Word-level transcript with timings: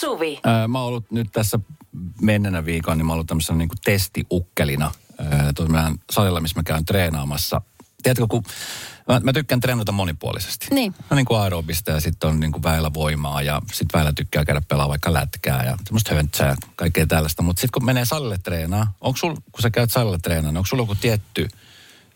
Suvi. 0.00 0.40
Öö, 0.46 0.68
mä 0.68 0.78
oon 0.78 0.88
ollut 0.88 1.10
nyt 1.10 1.28
tässä 1.32 1.58
menneenä 2.20 2.64
viikon, 2.64 2.98
niin 2.98 3.06
mä 3.06 3.12
oon 3.12 3.14
ollut 3.14 3.26
tämmöisenä 3.26 3.58
niin 3.58 3.68
kuin 3.68 3.78
testiukkelina 3.84 4.92
öö, 5.20 5.26
salilla, 6.10 6.40
missä 6.40 6.58
mä 6.58 6.62
käyn 6.62 6.84
treenaamassa. 6.84 7.60
Tiedätkö, 8.02 8.26
kun 8.26 8.42
mä, 9.08 9.20
mä 9.20 9.32
tykkään 9.32 9.60
treenata 9.60 9.92
monipuolisesti. 9.92 10.66
Niin. 10.70 10.94
No 11.10 11.16
niin 11.16 11.26
kuin 11.26 11.40
aerobista 11.40 11.90
ja 11.90 12.00
sitten 12.00 12.30
on 12.30 12.40
niin 12.40 12.52
kuin 12.52 12.62
väillä 12.62 12.94
voimaa 12.94 13.42
ja 13.42 13.62
sitten 13.72 13.98
väillä 13.98 14.12
tykkää 14.12 14.44
käydä 14.44 14.62
pelaa 14.68 14.88
vaikka 14.88 15.12
lätkää 15.12 15.64
ja 15.64 15.76
semmoista 15.84 16.14
höntsää 16.14 16.48
ja 16.48 16.56
kaikkea 16.76 17.06
tällaista. 17.06 17.42
Mutta 17.42 17.60
sitten 17.60 17.80
kun 17.80 17.84
menee 17.84 18.04
salille 18.04 18.38
treenaa, 18.38 18.92
onko 19.00 19.16
sul, 19.16 19.34
kun 19.52 19.62
sä 19.62 19.70
käyt 19.70 19.92
salille 19.92 20.18
treenaa, 20.18 20.50
niin 20.50 20.58
onko 20.58 20.66
sulla 20.66 20.82
joku 20.82 20.94
tietty 20.94 21.48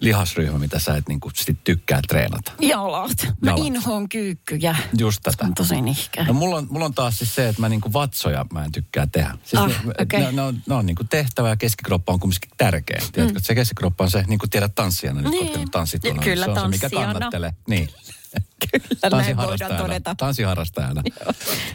lihasryhmä, 0.05 0.59
mitä 0.59 0.79
sä 0.79 0.97
et 0.97 1.09
niin 1.09 1.21
kuin 1.21 1.33
sit 1.37 1.59
tykkää 1.65 2.01
treenata? 2.09 2.53
Jalat. 2.61 3.11
Mä 3.41 3.51
Jalat. 3.51 3.67
inhoon 3.67 4.09
kyykkyjä. 4.09 4.77
Just 4.99 5.21
tätä. 5.23 5.45
On 5.45 5.55
tosi 5.55 5.81
nihkeä. 5.81 6.25
No 6.25 6.33
mulla 6.33 6.57
on, 6.57 6.67
mulla 6.71 6.85
on 6.85 6.95
taas 6.95 7.19
siis 7.19 7.35
se, 7.35 7.49
että 7.49 7.61
mä 7.61 7.69
niinku 7.69 7.93
vatsoja 7.93 8.47
mä 8.53 8.65
en 8.65 8.73
tykkää 8.73 9.07
tehdä. 9.07 9.39
Siis 9.45 9.63
Ah, 9.63 9.69
ne, 9.69 9.93
okei. 10.03 10.21
ne, 10.21 10.33
ne, 10.33 10.43
on, 10.43 10.63
ne 10.69 10.75
on 10.75 10.87
niinku 10.87 11.05
tehtävä 11.05 11.49
ja 11.49 11.57
keskikroppa 11.57 12.13
on 12.13 12.21
kumminkin 12.21 12.51
tärkeä. 12.57 13.03
Tiedätkö, 13.13 13.39
mm. 13.39 13.43
se 13.45 13.55
keskikroppa 13.55 14.05
on 14.05 14.11
se, 14.11 14.25
niin 14.27 14.39
kuin 14.39 14.51
tiedät 14.51 14.75
tanssijana, 14.75 15.21
nyt 15.21 15.31
Niin. 15.31 15.53
niin. 15.53 15.71
tanssit 15.71 16.03
tuolla, 16.03 16.23
Kyllä, 16.23 16.45
se 16.45 16.51
on 16.51 16.61
se, 16.61 16.69
mikä 16.69 16.91
kannattelee. 16.91 17.53
Niin. 17.69 17.89
Kyllä, 18.73 19.17
näin 19.23 19.37
voidaan 19.37 19.77
todeta. 19.77 20.15
Tanssiharrastajana. 20.15 21.03
Joo. 21.21 21.33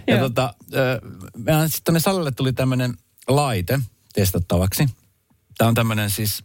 ja 0.08 0.16
Joo. 0.18 0.30
tota, 0.30 0.54
sitten 1.68 1.82
tuonne 1.84 2.00
salille 2.00 2.32
tuli 2.32 2.54
tämmöinen 2.54 2.94
laite 3.28 3.80
testattavaksi. 4.14 4.86
Tämä 5.58 5.68
on 5.68 5.76
tämmöinen 5.76 6.10
siis, 6.10 6.44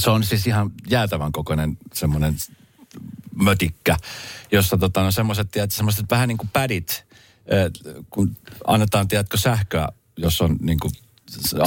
se 0.00 0.10
on 0.10 0.24
siis 0.24 0.46
ihan 0.46 0.70
jäätävän 0.90 1.32
kokoinen 1.32 1.78
semmoinen 1.92 2.36
mötikkä, 3.34 3.96
jossa 4.52 4.78
tota, 4.78 5.02
no 5.02 5.10
semmoiset, 5.10 5.50
tiedät, 5.50 5.70
semmoiset 5.70 6.06
vähän 6.10 6.28
niin 6.28 6.38
kuin 6.38 6.50
pädit, 6.52 7.06
äh, 7.52 8.02
kun 8.10 8.36
annetaan, 8.66 9.08
tiedätkö, 9.08 9.36
sähköä, 9.36 9.88
jos 10.16 10.40
on 10.40 10.56
niin 10.60 10.80
kuin 10.80 10.92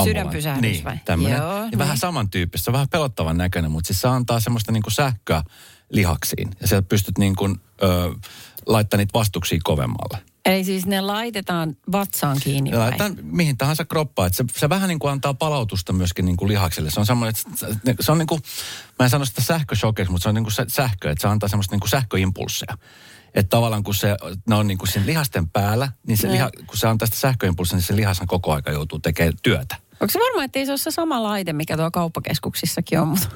Sydänpysähdys 0.03 0.61
niin, 0.61 0.83
vai? 0.83 0.97
tämmönen. 1.05 1.37
Joo, 1.37 1.57
ja 1.57 1.63
niin. 1.63 1.77
vähän 1.79 1.97
samantyyppistä, 1.97 2.71
vähän 2.71 2.89
pelottavan 2.89 3.37
näköinen, 3.37 3.71
mutta 3.71 3.87
siis 3.87 4.01
se 4.01 4.07
antaa 4.07 4.39
semmoista 4.39 4.71
niin 4.71 4.83
kuin 4.83 4.93
sähköä 4.93 5.43
lihaksiin. 5.89 6.49
Ja 6.61 6.67
sieltä 6.67 6.87
pystyt 6.87 7.17
niin 7.17 7.35
kuin, 7.35 7.61
ö, 7.83 8.15
laittamaan 8.65 8.99
niitä 8.99 9.13
vastuksia 9.13 9.59
kovemmalle. 9.63 10.30
Eli 10.45 10.63
siis 10.63 10.85
ne 10.85 11.01
laitetaan 11.01 11.77
vatsaan 11.91 12.37
kiinni 12.43 12.71
vai? 12.71 12.79
laitetaan 12.79 13.17
mihin 13.21 13.57
tahansa 13.57 13.85
kroppaan. 13.85 14.27
Että 14.27 14.37
se, 14.37 14.43
se 14.59 14.69
vähän 14.69 14.87
niin 14.89 14.99
kuin 14.99 15.11
antaa 15.11 15.33
palautusta 15.33 15.93
myöskin 15.93 16.25
niin 16.25 16.37
kuin 16.37 16.49
lihakselle. 16.49 16.91
Se 16.91 16.99
on 16.99 17.05
semmoinen, 17.05 17.33
että 17.49 17.57
se- 17.85 17.95
se 17.99 18.11
on 18.11 18.17
niin 18.17 18.27
kuin, 18.27 18.41
mä 18.99 19.05
en 19.05 19.09
sano 19.09 19.25
sitä 19.25 19.41
sähköshokeksi, 19.41 20.11
mutta 20.11 20.23
se 20.23 20.29
on 20.29 20.35
niin 20.35 20.43
kuin 20.43 20.53
se 20.53 20.65
sähkö, 20.67 21.11
että 21.11 21.21
se 21.21 21.27
antaa 21.27 21.49
semmoista 21.49 21.73
niin 21.73 21.79
kuin 21.79 21.89
sähköimpulsseja. 21.89 22.77
Että 23.35 23.49
tavallaan 23.49 23.83
kun 23.83 23.95
se, 23.95 24.17
ne 24.49 24.55
on 24.55 24.67
niin 24.67 24.77
kuin 24.77 24.89
sen 24.91 25.05
lihasten 25.05 25.49
päällä, 25.49 25.91
niin 26.07 26.17
se 26.17 26.31
liha, 26.31 26.49
kun 26.67 26.77
se 26.77 26.87
antaa 26.87 27.05
sitä 27.05 27.17
sähköimpulssia, 27.17 27.77
niin 27.77 27.83
se 27.87 27.95
lihashan 27.95 28.27
koko 28.27 28.53
aika 28.53 28.71
joutuu 28.71 28.99
tekemään 28.99 29.33
työtä. 29.43 29.75
Onko 29.99 30.11
se 30.11 30.19
varma, 30.19 30.43
että 30.43 30.59
ei 30.59 30.65
se 30.65 30.71
ole 30.71 30.77
se 30.77 30.91
sama 30.91 31.23
laite, 31.23 31.53
mikä 31.53 31.77
tuo 31.77 31.91
kauppakeskuksissakin 31.91 32.99
on, 32.99 33.07
mutta 33.07 33.27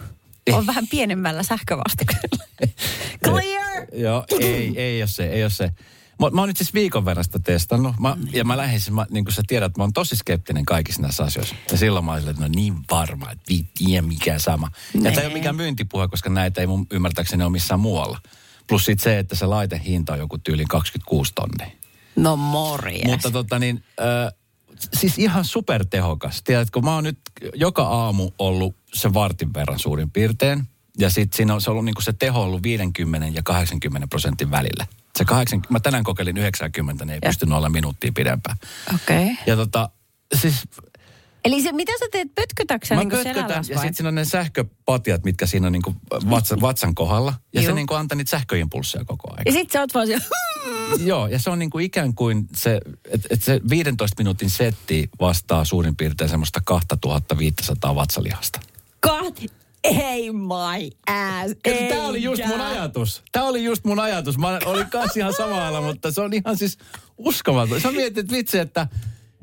on 0.53 0.67
vähän 0.67 0.88
pienemmällä 0.88 1.44
sähkövastuksella. 1.44 2.45
Clear! 3.26 3.86
Joo, 3.94 4.26
ei, 4.39 4.73
ei 4.76 5.02
ole 5.02 5.08
se, 5.08 5.26
ei 5.26 5.44
ole 5.44 5.50
se. 5.50 5.72
Mä, 6.19 6.30
mä 6.30 6.41
oon 6.41 6.47
nyt 6.49 6.58
siis 6.58 6.73
viikon 6.73 7.05
verran 7.05 7.23
sitä 7.23 7.39
testannut. 7.39 7.99
Mä, 7.99 8.17
ja 8.33 8.44
mä 8.45 8.58
lähdin, 8.58 8.81
siis, 8.81 8.91
mä, 8.91 9.05
niin 9.09 9.25
kuin 9.25 9.33
sä 9.33 9.41
tiedät, 9.47 9.77
mä 9.77 9.83
oon 9.83 9.94
tosi 9.94 10.16
skeptinen 10.16 10.66
kaikissa 10.66 11.02
näissä 11.02 11.23
asioissa. 11.23 11.55
Ja 11.71 11.77
silloin 11.77 12.05
mä 12.05 12.13
olin, 12.13 12.30
että 12.30 12.41
no 12.41 12.47
niin 12.55 12.75
varma, 12.91 13.31
että 13.31 13.44
viittiä 13.49 14.02
mikä 14.02 14.39
sama. 14.39 14.67
Ja 14.93 15.02
tämä 15.02 15.09
ei 15.09 15.16
Nee. 15.16 15.25
ole 15.25 15.33
mikään 15.33 15.55
myyntipuhe, 15.55 16.08
koska 16.08 16.30
näitä 16.30 16.61
ei 16.61 16.67
mun 16.67 16.88
ymmärtääkseni 16.91 17.43
ole 17.43 17.52
missään 17.52 17.80
muualla. 17.80 18.19
Plus 18.67 18.86
sitten 18.86 19.03
se, 19.03 19.19
että 19.19 19.36
se 19.36 19.45
laitehinta 19.45 20.13
on 20.13 20.19
joku 20.19 20.38
tyyliin 20.38 20.67
26 20.67 21.31
tonnia. 21.36 21.67
No 22.16 22.36
morjes. 22.36 23.03
Mutta 23.05 23.31
tota 23.31 23.59
niin, 23.59 23.83
äh, 23.99 24.33
siis 24.93 25.17
ihan 25.20 25.45
supertehokas. 25.45 26.42
Tiedätkö, 26.43 26.82
mä 26.82 26.93
oon 26.95 27.03
nyt 27.03 27.20
joka 27.55 27.83
aamu 27.83 28.32
ollut 28.39 28.76
se 28.93 29.14
vartin 29.14 29.53
verran 29.53 29.80
suurin 29.80 30.11
piirtein. 30.11 30.64
Ja 30.99 31.09
sitten 31.09 31.37
siinä 31.37 31.53
on 31.53 31.61
se 31.61 31.71
ollut 31.71 31.86
niinku 31.86 32.02
se 32.02 32.14
teho 32.14 32.42
ollut 32.43 32.64
50 32.64 33.27
ja 33.27 33.43
80 33.43 34.08
prosentin 34.08 34.52
välillä. 34.52 34.86
Se 35.17 35.26
80, 35.26 35.73
mä 35.73 35.80
tänään 35.80 36.03
kokeilin 36.03 36.37
90, 36.37 37.05
niin 37.05 37.14
ei 37.14 37.20
Ja. 37.23 37.30
pystynyt 37.30 37.55
olla 37.58 37.70
minuuttia 37.70 38.11
pidempään. 38.15 38.58
Okei. 38.95 39.23
Okay. 39.23 39.36
Ja 39.48 39.55
tota, 39.55 39.89
siis 40.42 40.55
Eli 41.45 41.61
se, 41.61 41.71
mitä 41.71 41.92
sä 41.99 42.05
teet, 42.11 42.36
pötkötäksä 42.36 42.95
mä 42.95 43.02
niin 43.02 43.09
pötkötän, 43.09 43.64
ja 43.70 43.77
sitten 43.77 43.93
siinä 43.93 44.08
on 44.08 44.15
ne 44.15 44.26
sähköpatjat, 44.26 45.23
mitkä 45.23 45.45
siinä 45.45 45.67
on 45.67 45.73
niinku 45.73 45.95
vatsa, 46.30 46.61
vatsan 46.61 46.95
kohdalla. 46.95 47.33
Ja 47.53 47.61
se 47.61 47.67
Joo. 47.67 47.76
niinku 47.76 47.93
antaa 47.93 48.15
niitä 48.15 48.30
sähköimpulsseja 48.30 49.05
koko 49.05 49.31
ajan. 49.31 49.43
Ja 49.45 49.52
sit 49.52 49.71
sä 49.71 49.80
oot 49.80 49.93
vaan 49.93 50.08
siellä, 50.08 50.26
Joo, 50.99 51.27
ja 51.27 51.39
se 51.39 51.49
on 51.49 51.59
niin 51.59 51.70
kuin 51.70 51.86
ikään 51.86 52.14
kuin 52.14 52.47
se, 52.55 52.82
että 53.11 53.27
et 53.32 53.43
se 53.43 53.61
15 53.70 54.15
minuutin 54.23 54.49
setti 54.49 55.09
vastaa 55.20 55.65
suurin 55.65 55.95
piirtein 55.95 56.30
semmoista 56.30 56.61
2500 56.65 57.95
vatsalihasta. 57.95 58.59
God, 59.02 59.37
ei 59.85 60.31
my 60.31 60.89
ass. 61.07 61.55
Tämä 61.89 62.05
oli 62.07 62.23
just 62.23 62.45
mun 62.47 62.61
ajatus. 62.61 63.23
Tämä 63.31 63.45
oli 63.45 63.63
just 63.63 63.85
mun 63.85 63.99
ajatus. 63.99 64.37
Mä 64.37 64.59
olin 64.65 64.89
kanssa 64.89 65.19
ihan 65.19 65.33
samalla, 65.33 65.81
mutta 65.81 66.11
se 66.11 66.21
on 66.21 66.33
ihan 66.33 66.57
siis 66.57 66.77
uskomaton. 67.17 67.81
Sä 67.81 67.91
mietit, 67.91 68.31
vitsi, 68.31 68.59
että 68.59 68.87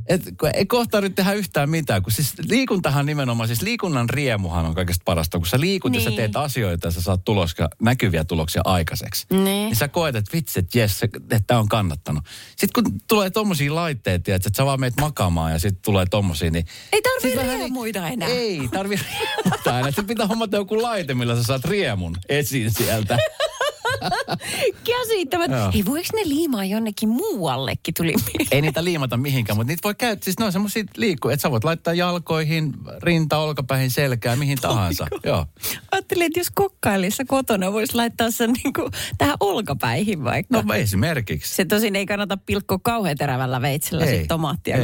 et, 0.09 0.23
ei 0.55 0.67
kohta 0.67 1.01
nyt 1.01 1.15
tehdä 1.15 1.33
yhtään 1.33 1.71
mitään, 1.71 2.03
kun 2.03 2.13
siis 2.13 2.35
liikuntahan 2.49 3.07
nimenomaan, 3.07 3.47
siis 3.49 3.63
liikunnan 3.63 4.11
riemuhan 4.11 4.67
on 4.67 4.75
kaikesta 4.75 5.03
parasta, 5.05 5.39
kun 5.39 5.47
sä 5.47 5.61
liikut 5.61 5.95
ja 5.95 6.01
sä 6.01 6.11
Niin. 6.11 6.17
teet 6.17 6.37
asioita 6.37 6.87
ja 6.87 6.91
sä 6.91 7.03
saat 7.03 7.25
tuloksia, 7.25 7.69
näkyviä 7.83 8.25
tuloksia 8.25 8.63
aikaiseksi. 8.65 9.27
Niin. 9.31 9.45
niin 9.45 9.77
sä 9.77 9.89
koet, 9.89 10.17
että 10.17 10.31
vitsi, 10.33 10.59
että 10.59 10.79
jes, 10.79 11.01
että 11.31 11.59
on 11.59 11.69
kannattanut. 11.69 12.25
Sitten 12.57 12.85
kun 12.85 13.01
tulee 13.09 13.31
tommosia 13.31 13.75
laitteita, 13.75 14.35
että 14.35 14.51
sä 14.57 14.65
vaan 14.67 14.81
meet 14.81 14.95
makaamaan 15.01 15.53
ja 15.53 15.59
sitten 15.59 15.83
tulee 15.85 16.07
tommosia, 16.11 16.51
niin... 16.51 16.67
Ei 16.93 17.03
tarvii 17.03 17.31
sit 17.31 17.37
vähän 17.41 17.59
riemuita 17.59 18.09
enää. 18.09 18.29
Ei 18.29 18.69
tarvii 18.73 18.99
riemuita 19.19 19.79
enää. 19.79 19.91
Sitten 19.91 20.07
pitää 20.07 20.27
hommata 20.27 20.57
joku 20.57 20.83
laite, 20.83 21.15
millä 21.15 21.37
sä 21.37 21.43
saat 21.43 21.65
riemun 21.65 22.17
esiin 22.29 22.71
sieltä. 22.71 23.19
Käsittämättä. 24.91 25.70
Ei 25.75 25.84
voiko 25.84 26.08
ne 26.14 26.28
liimaa 26.28 26.64
jonnekin 26.64 27.08
muuallekin, 27.08 27.94
tuli 27.94 28.14
mieleen. 28.14 28.48
Ei 28.50 28.60
niitä 28.60 28.84
liimata 28.84 29.16
mihinkään, 29.16 29.56
mutta 29.56 29.69
niitä 29.69 29.80
voi 29.84 29.94
käyttää. 29.94 30.25
Siis 30.25 30.38
ne 30.38 30.44
on 30.44 30.53
semmoisia 30.53 30.84
liikkuja, 30.97 31.34
että 31.34 31.42
sä 31.42 31.50
voit 31.50 31.64
laittaa 31.64 31.94
jalkoihin, 31.94 32.72
rinta, 33.03 33.38
olkapäihin, 33.38 33.91
selkään, 33.91 34.38
mihin 34.38 34.58
tahansa. 34.60 35.06
Joo. 35.25 35.47
Ajattelin, 35.92 36.26
että 36.26 36.41
jos 36.41 36.50
kokkailissa 36.54 37.25
kotona 37.25 37.72
voisi 37.72 37.94
laittaa 37.94 38.30
sen 38.30 38.53
niin 38.53 38.72
kuin 38.72 38.92
tähän 39.19 39.36
olkapäihin 39.41 40.24
vaikka. 40.24 40.62
No 40.62 40.74
esimerkiksi. 40.74 41.54
Se 41.54 41.64
tosin 41.64 41.97
ei 41.97 42.06
kannata 42.06 42.36
pilkkoa 42.36 42.78
kauhean 42.82 43.16
terävällä 43.16 43.62
veitsellä 43.62 44.06
sit 44.06 44.28
tomaattia. 44.28 44.76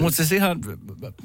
Mutta 0.00 0.16
siis 0.16 0.32
ihan, 0.32 0.60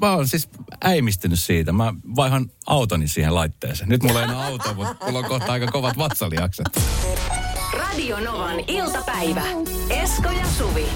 mä 0.00 0.12
oon 0.12 0.28
siis 0.28 0.48
äimistynyt 0.84 1.40
siitä. 1.40 1.72
Mä 1.72 1.94
vaihan 2.16 2.50
autoni 2.66 3.08
siihen 3.08 3.34
laitteeseen. 3.34 3.88
Nyt 3.88 4.02
mulla 4.02 4.20
ei 4.20 4.24
enää 4.24 4.46
auto, 4.46 4.74
mutta 4.74 5.06
mulla 5.06 5.18
on 5.18 5.24
kohta 5.24 5.52
aika 5.52 5.66
kovat 5.66 5.98
vatsalihakset. 5.98 6.66
Radio 7.72 8.20
Novan 8.20 8.60
iltapäivä. 8.66 9.42
Esko 9.90 10.30
ja 10.30 10.46
Suvi. 10.58 10.86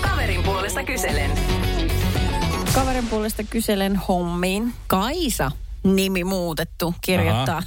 Kaverin 0.00 0.42
puolesta 0.42 0.84
kyselen. 0.84 1.30
Kaverin 2.74 3.06
puolesta 3.06 3.42
kyselen 3.50 3.96
hommiin. 3.96 4.72
Kaisa 4.86 5.50
nimi 5.84 6.24
muutettu, 6.24 6.94
kirjoittaa, 7.00 7.62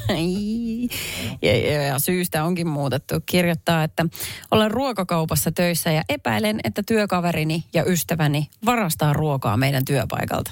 ja, 1.41 1.57
ja, 1.57 1.81
ja 1.81 1.99
syystä 1.99 2.43
onkin 2.43 2.67
muutettu, 2.67 3.15
kirjoittaa, 3.25 3.83
että 3.83 4.05
olen 4.51 4.71
ruokakaupassa 4.71 5.51
töissä 5.51 5.91
ja 5.91 6.03
epäilen, 6.09 6.59
että 6.63 6.83
työkaverini 6.83 7.63
ja 7.73 7.83
ystäväni 7.85 8.49
varastaa 8.65 9.13
ruokaa 9.13 9.57
meidän 9.57 9.85
työpaikalta. 9.85 10.51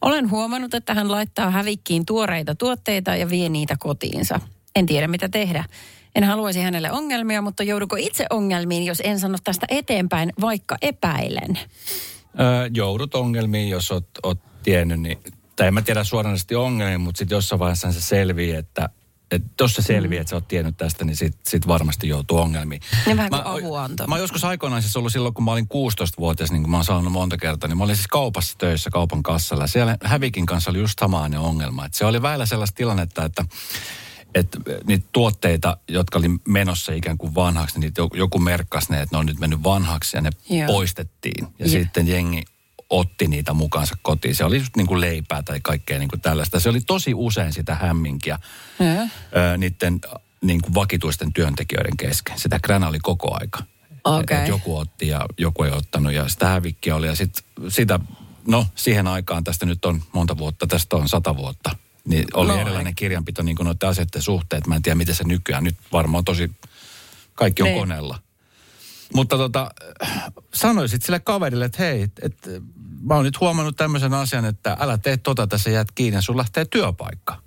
Olen 0.00 0.30
huomannut, 0.30 0.74
että 0.74 0.94
hän 0.94 1.10
laittaa 1.10 1.50
hävikkiin 1.50 2.06
tuoreita 2.06 2.54
tuotteita 2.54 3.16
ja 3.16 3.30
vie 3.30 3.48
niitä 3.48 3.76
kotiinsa. 3.78 4.40
En 4.76 4.86
tiedä 4.86 5.08
mitä 5.08 5.28
tehdä. 5.28 5.64
En 6.14 6.24
haluaisi 6.24 6.60
hänelle 6.60 6.92
ongelmia, 6.92 7.42
mutta 7.42 7.62
jouduko 7.62 7.96
itse 7.96 8.26
ongelmiin, 8.30 8.84
jos 8.84 9.02
en 9.04 9.20
sano 9.20 9.38
tästä 9.44 9.66
eteenpäin, 9.70 10.32
vaikka 10.40 10.76
epäilen? 10.82 11.58
Öö, 12.40 12.68
joudut 12.74 13.14
ongelmiin, 13.14 13.70
jos 13.70 13.90
oot, 13.90 14.06
oot 14.22 14.38
tiennyt, 14.62 15.00
niin, 15.00 15.18
tai 15.56 15.66
en 15.66 15.74
mä 15.74 15.82
tiedä 15.82 16.04
suoranaisesti 16.04 16.54
ongelmia, 16.54 16.98
mutta 16.98 17.18
sitten 17.18 17.36
jossain 17.36 17.58
vaiheessa 17.58 17.92
se 17.92 18.00
selvii, 18.00 18.50
että 18.54 18.88
että 19.32 19.48
jos 19.60 19.74
se 19.74 19.82
selvii, 19.82 20.18
että 20.18 20.30
sä 20.30 20.36
oot 20.36 20.48
tiennyt 20.48 20.76
tästä, 20.76 21.04
niin 21.04 21.16
sit, 21.16 21.36
sit 21.46 21.66
varmasti 21.66 22.08
joutuu 22.08 22.38
ongelmiin. 22.38 22.80
Niin 23.06 23.16
vähän 23.16 23.30
kuin 23.30 23.42
Mä- 23.42 23.52
avuanto. 23.52 24.06
Mä 24.06 24.18
joskus 24.18 24.44
aikoinaan 24.44 24.82
siis 24.82 24.96
ollut 24.96 25.12
silloin, 25.12 25.34
kun 25.34 25.44
mä 25.44 25.52
olin 25.52 25.68
16-vuotias, 25.68 26.50
niin 26.52 26.62
kuin 26.62 26.70
mä 26.70 26.76
oon 26.76 26.84
sanonut 26.84 27.12
monta 27.12 27.36
kertaa, 27.36 27.68
niin 27.68 27.78
mä 27.78 27.84
olin 27.84 27.96
siis 27.96 28.08
kaupassa 28.08 28.58
töissä 28.58 28.90
kaupan 28.90 29.22
kassalla. 29.22 29.66
Siellä 29.66 29.96
Hävikin 30.04 30.46
kanssa 30.46 30.70
oli 30.70 30.78
just 30.78 30.98
samainen 30.98 31.40
ongelma. 31.40 31.84
Että 31.86 31.98
se 31.98 32.04
oli 32.04 32.22
väillä 32.22 32.46
sellaista 32.46 32.76
tilannetta, 32.76 33.24
että 33.24 33.44
että 34.34 34.58
niitä 34.86 35.08
tuotteita, 35.12 35.76
jotka 35.88 36.18
oli 36.18 36.28
menossa 36.48 36.92
ikään 36.92 37.18
kuin 37.18 37.34
vanhaksi, 37.34 37.74
niin 37.74 37.80
niitä 37.80 38.02
joku 38.14 38.38
merkkasi 38.38 38.92
ne, 38.92 39.02
että 39.02 39.16
ne 39.16 39.18
on 39.18 39.26
nyt 39.26 39.38
mennyt 39.38 39.62
vanhaksi 39.62 40.16
ja 40.16 40.20
ne 40.20 40.30
Joo. 40.50 40.66
poistettiin. 40.66 41.46
Ja 41.58 41.66
Joo. 41.66 41.68
sitten 41.68 42.08
jengi 42.08 42.42
otti 42.90 43.28
niitä 43.28 43.52
mukaansa 43.52 43.96
kotiin. 44.02 44.34
Se 44.34 44.44
oli 44.44 44.58
just 44.58 44.76
niin 44.76 44.86
kuin 44.86 45.00
leipää 45.00 45.42
tai 45.42 45.60
kaikkea 45.62 45.98
niin 45.98 46.08
kuin 46.08 46.20
tällaista. 46.20 46.60
Se 46.60 46.68
oli 46.68 46.80
tosi 46.80 47.14
usein 47.14 47.52
sitä 47.52 47.74
hämminkiä 47.74 48.38
Joo. 48.80 49.06
ö, 49.36 49.56
niiden 49.58 50.00
niin 50.42 50.62
kuin 50.62 50.74
vakituisten 50.74 51.32
työntekijöiden 51.32 51.96
kesken. 51.96 52.38
Sitä 52.38 52.58
kränä 52.62 52.88
oli 52.88 52.98
koko 52.98 53.36
aika. 53.40 53.62
Okei. 54.04 54.36
Et 54.36 54.48
joku 54.48 54.76
otti 54.76 55.08
ja 55.08 55.26
joku 55.38 55.62
ei 55.62 55.70
ottanut 55.70 56.12
ja 56.12 56.28
sitä 56.28 56.48
hävikkiä 56.48 56.96
oli. 56.96 57.06
Ja 57.06 57.14
sit, 57.14 57.44
sitä, 57.68 58.00
no 58.46 58.66
siihen 58.74 59.06
aikaan, 59.06 59.44
tästä 59.44 59.66
nyt 59.66 59.84
on 59.84 60.02
monta 60.12 60.38
vuotta, 60.38 60.66
tästä 60.66 60.96
on 60.96 61.08
sata 61.08 61.36
vuotta. 61.36 61.76
Niin 62.04 62.24
oli 62.34 62.48
No. 62.48 62.60
erilainen 62.60 62.94
kirjanpito 62.94 63.42
niin 63.42 63.56
kuin 63.56 63.64
noiden 63.64 63.88
asioiden 63.88 64.22
suhteet. 64.22 64.66
Mä 64.66 64.76
en 64.76 64.82
tiedä, 64.82 64.94
miten 64.96 65.14
se 65.14 65.24
nykyään. 65.24 65.64
Nyt 65.64 65.76
varmaan 65.92 66.24
tosi, 66.24 66.50
kaikki 67.34 67.62
on 67.62 67.66
Niin. 67.68 67.78
koneella. 67.78 68.18
Mutta 69.14 69.36
tota, 69.36 69.70
sanoisit 70.54 71.02
sille 71.02 71.20
kaverille, 71.20 71.64
että 71.64 71.82
hei, 71.82 72.02
että 72.22 72.50
mä 73.02 73.14
oon 73.14 73.24
nyt 73.24 73.40
huomannut 73.40 73.76
tämmöisen 73.76 74.14
asian, 74.14 74.44
että 74.44 74.76
älä 74.80 74.98
tee 74.98 75.16
tota, 75.16 75.46
tässä 75.46 75.70
jäät 75.70 75.92
kiinni 75.94 76.16
ja 76.16 76.22
sun 76.22 76.36
lähtee 76.36 76.64
työpaikka. 76.64 77.42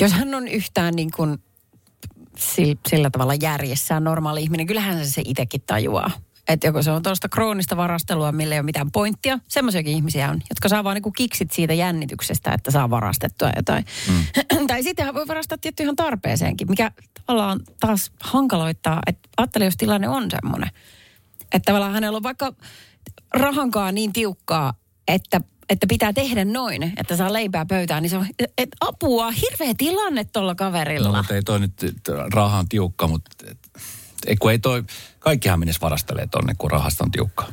Jos 0.00 0.12
hän 0.12 0.34
on 0.34 0.48
yhtään 0.48 0.94
niin 0.94 1.10
kuin 1.16 1.38
sillä, 2.38 2.74
sillä 2.88 3.10
tavalla 3.10 3.34
järjessään 3.34 4.04
normaali 4.04 4.42
ihminen, 4.42 4.66
kyllähän 4.66 5.04
se 5.04 5.10
se 5.10 5.22
itsekin 5.24 5.62
tajuaa. 5.66 6.10
Että 6.48 6.66
joko 6.66 6.82
se 6.82 6.90
on 6.90 7.02
tuosta 7.02 7.28
kroonista 7.28 7.76
varastelua, 7.76 8.32
millä 8.32 8.54
ei 8.54 8.58
ole 8.58 8.64
mitään 8.64 8.90
pointtia. 8.90 9.38
Semmoisiakin 9.48 9.92
ihmisiä 9.92 10.30
on, 10.30 10.40
jotka 10.50 10.68
saa 10.68 10.84
vaan 10.84 10.94
niinku 10.94 11.12
kiksit 11.12 11.50
siitä 11.50 11.74
jännityksestä, 11.74 12.52
että 12.52 12.70
saa 12.70 12.90
varastettua 12.90 13.50
jotain. 13.56 13.84
Mm. 14.08 14.66
tai 14.66 14.82
sitten 14.82 15.04
hän 15.04 15.14
voi 15.14 15.28
varastaa 15.28 15.58
tietty 15.58 15.82
ihan 15.82 15.96
tarpeeseenkin, 15.96 16.70
mikä 16.70 16.90
tavallaan 17.26 17.60
taas 17.80 18.12
hankaloittaa. 18.20 19.00
Että 19.06 19.28
ajattele, 19.36 19.64
jos 19.64 19.76
tilanne 19.76 20.08
on 20.08 20.30
semmoinen. 20.30 20.70
Että 21.40 21.66
tavallaan 21.66 21.92
hänellä 21.92 22.16
on 22.16 22.22
vaikka 22.22 22.52
rahankaan 23.34 23.94
niin 23.94 24.12
tiukkaa, 24.12 24.74
että, 25.08 25.40
että 25.68 25.86
pitää 25.86 26.12
tehdä 26.12 26.44
noin, 26.44 26.92
että 26.96 27.16
saa 27.16 27.32
leipää 27.32 27.66
pöytään, 27.66 28.02
niin 28.02 28.10
se 28.10 28.16
on 28.16 28.26
et 28.58 28.68
apua, 28.80 29.30
hirveä 29.30 29.74
tilanne 29.78 30.24
tuolla 30.24 30.54
kaverilla. 30.54 31.08
No 31.08 31.16
mutta 31.16 31.34
ei 31.34 31.42
toi 31.42 31.60
nyt, 31.60 31.72
raha 32.32 32.58
on 32.58 32.68
tiukka, 32.68 33.08
mutta 33.08 33.30
et, 33.50 33.58
ei, 34.26 34.36
kun 34.36 34.50
ei 34.50 34.58
toi, 34.58 34.82
kaikkihan 35.18 35.58
menisi 35.58 35.80
varastelee 35.80 36.26
tonne, 36.26 36.54
kun 36.58 36.70
rahasta 36.70 37.04
on 37.04 37.10
tiukka. 37.10 37.52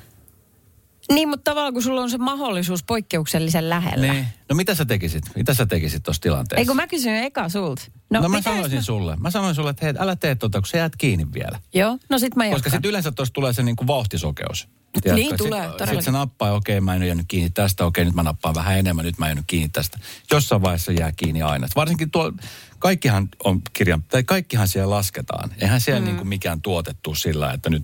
Niin, 1.13 1.29
mutta 1.29 1.51
tavallaan 1.51 1.73
kun 1.73 1.83
sulla 1.83 2.01
on 2.01 2.09
se 2.09 2.17
mahdollisuus 2.17 2.83
poikkeuksellisen 2.83 3.69
lähellä. 3.69 4.13
Niin. 4.13 4.27
No 4.49 4.55
mitä 4.55 4.75
sä 4.75 4.85
tekisit? 4.85 5.23
Mitä 5.35 5.53
sä 5.53 5.65
tekisit 5.65 6.03
tuossa 6.03 6.21
tilanteessa? 6.21 6.59
Ei 6.59 6.65
kun 6.65 6.75
mä 6.75 6.87
kysyin 6.87 7.15
eka 7.15 7.49
sulta. 7.49 7.81
No, 8.09 8.21
no 8.21 8.29
mä 8.29 8.41
sanoisin 8.41 8.83
sulle. 8.83 9.15
Mä 9.15 9.31
sanoin 9.31 9.55
sulle, 9.55 9.69
että 9.69 9.85
hei, 9.85 9.93
älä 9.99 10.15
tee 10.15 10.35
tota, 10.35 10.59
kun 10.59 10.67
sä 10.67 10.77
jäät 10.77 10.95
kiinni 10.95 11.27
vielä. 11.33 11.59
Joo, 11.73 11.97
no 12.09 12.19
sit 12.19 12.35
mä 12.35 12.45
jatkan. 12.45 12.55
Koska 12.55 12.69
sitten 12.69 12.89
yleensä 12.89 13.11
tuossa 13.11 13.33
tulee 13.33 13.53
se 13.53 13.63
niinku 13.63 13.87
vauhtisokeus. 13.87 14.67
Niin 15.13 15.37
tulee, 15.37 15.67
Sitten 15.67 15.87
sit 15.87 16.01
se 16.01 16.11
nappaa, 16.11 16.53
okei 16.53 16.81
mä 16.81 16.95
en 16.95 17.03
jäänyt 17.03 17.25
kiinni 17.27 17.49
tästä, 17.49 17.85
okei 17.85 18.05
nyt 18.05 18.15
mä 18.15 18.23
nappaan 18.23 18.55
vähän 18.55 18.79
enemmän, 18.79 19.05
nyt 19.05 19.17
mä 19.17 19.25
en 19.25 19.29
jäänyt 19.29 19.45
kiinni 19.47 19.69
tästä. 19.69 19.99
Jossain 20.31 20.61
vaiheessa 20.61 20.91
jää 20.91 21.11
kiinni 21.11 21.41
aina. 21.41 21.67
Varsinkin 21.75 22.11
tuo, 22.11 22.33
kaikkihan 22.79 23.29
on 23.43 23.61
kirjan, 23.73 24.03
tai 24.03 24.23
kaikkihan 24.23 24.67
siellä 24.67 24.95
lasketaan. 24.95 25.51
Eihän 25.61 25.81
siellä 25.81 25.99
mm. 25.99 26.05
niinku 26.05 26.23
mikään 26.23 26.61
tuotettu 26.61 27.15
sillä, 27.15 27.51
että 27.53 27.69
nyt 27.69 27.83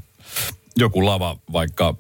joku 0.76 1.06
lava, 1.06 1.38
vaikka 1.52 1.96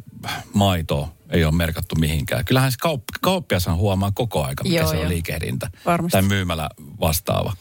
maito, 0.53 1.09
ei 1.29 1.45
ole 1.45 1.55
merkattu 1.55 1.95
mihinkään. 1.95 2.45
Kyllähän 2.45 2.71
se 2.71 2.77
kaup- 2.87 3.19
kauppiashan 3.21 3.77
huomaa 3.77 4.11
koko 4.11 4.43
aika, 4.43 4.63
mikä 4.63 4.75
Joo, 4.75 4.89
se 4.89 4.95
on 4.95 5.01
joo. 5.01 5.09
liikehdintä. 5.09 5.69
Varmasti. 5.85 6.11
Tai 6.11 6.21
myymälä 6.21 6.69
vastaava. 6.99 7.53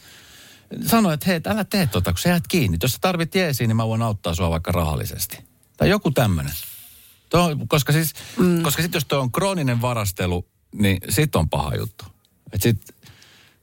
Sano, 0.87 1.11
että 1.11 1.25
hei, 1.25 1.41
älä 1.47 1.63
tee 1.63 1.87
tota, 1.87 2.11
kun 2.11 2.19
sä 2.19 2.29
jäät 2.29 2.47
kiinni. 2.47 2.77
Jos 2.81 2.91
sä 2.91 2.97
tarvit 3.01 3.35
jeesiä, 3.35 3.67
niin 3.67 3.75
mä 3.75 3.87
voin 3.87 4.01
auttaa 4.01 4.35
sua 4.35 4.49
vaikka 4.49 4.71
rahallisesti. 4.71 5.37
Tai 5.77 5.89
joku 5.89 6.11
tämmöinen. 6.11 6.53
Koska 7.67 7.93
siis, 7.93 8.13
mm. 8.37 8.63
koska 8.63 8.81
sit 8.81 8.93
jos 8.93 9.05
tuo 9.05 9.19
on 9.19 9.31
krooninen 9.31 9.81
varastelu, 9.81 10.45
niin 10.73 10.97
sit 11.09 11.35
on 11.35 11.49
paha 11.49 11.75
juttu. 11.75 12.05
Et 12.53 12.61
sit, 12.61 12.94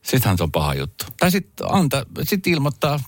sittenhän 0.03 0.37
se 0.37 0.43
on 0.43 0.53
paha 0.53 0.75
juttu. 0.75 1.05
Tai 1.21 1.31
sit, 1.31 1.49
anta, 1.69 2.07
sit 2.23 2.47
ilmoittaa, 2.47 3.01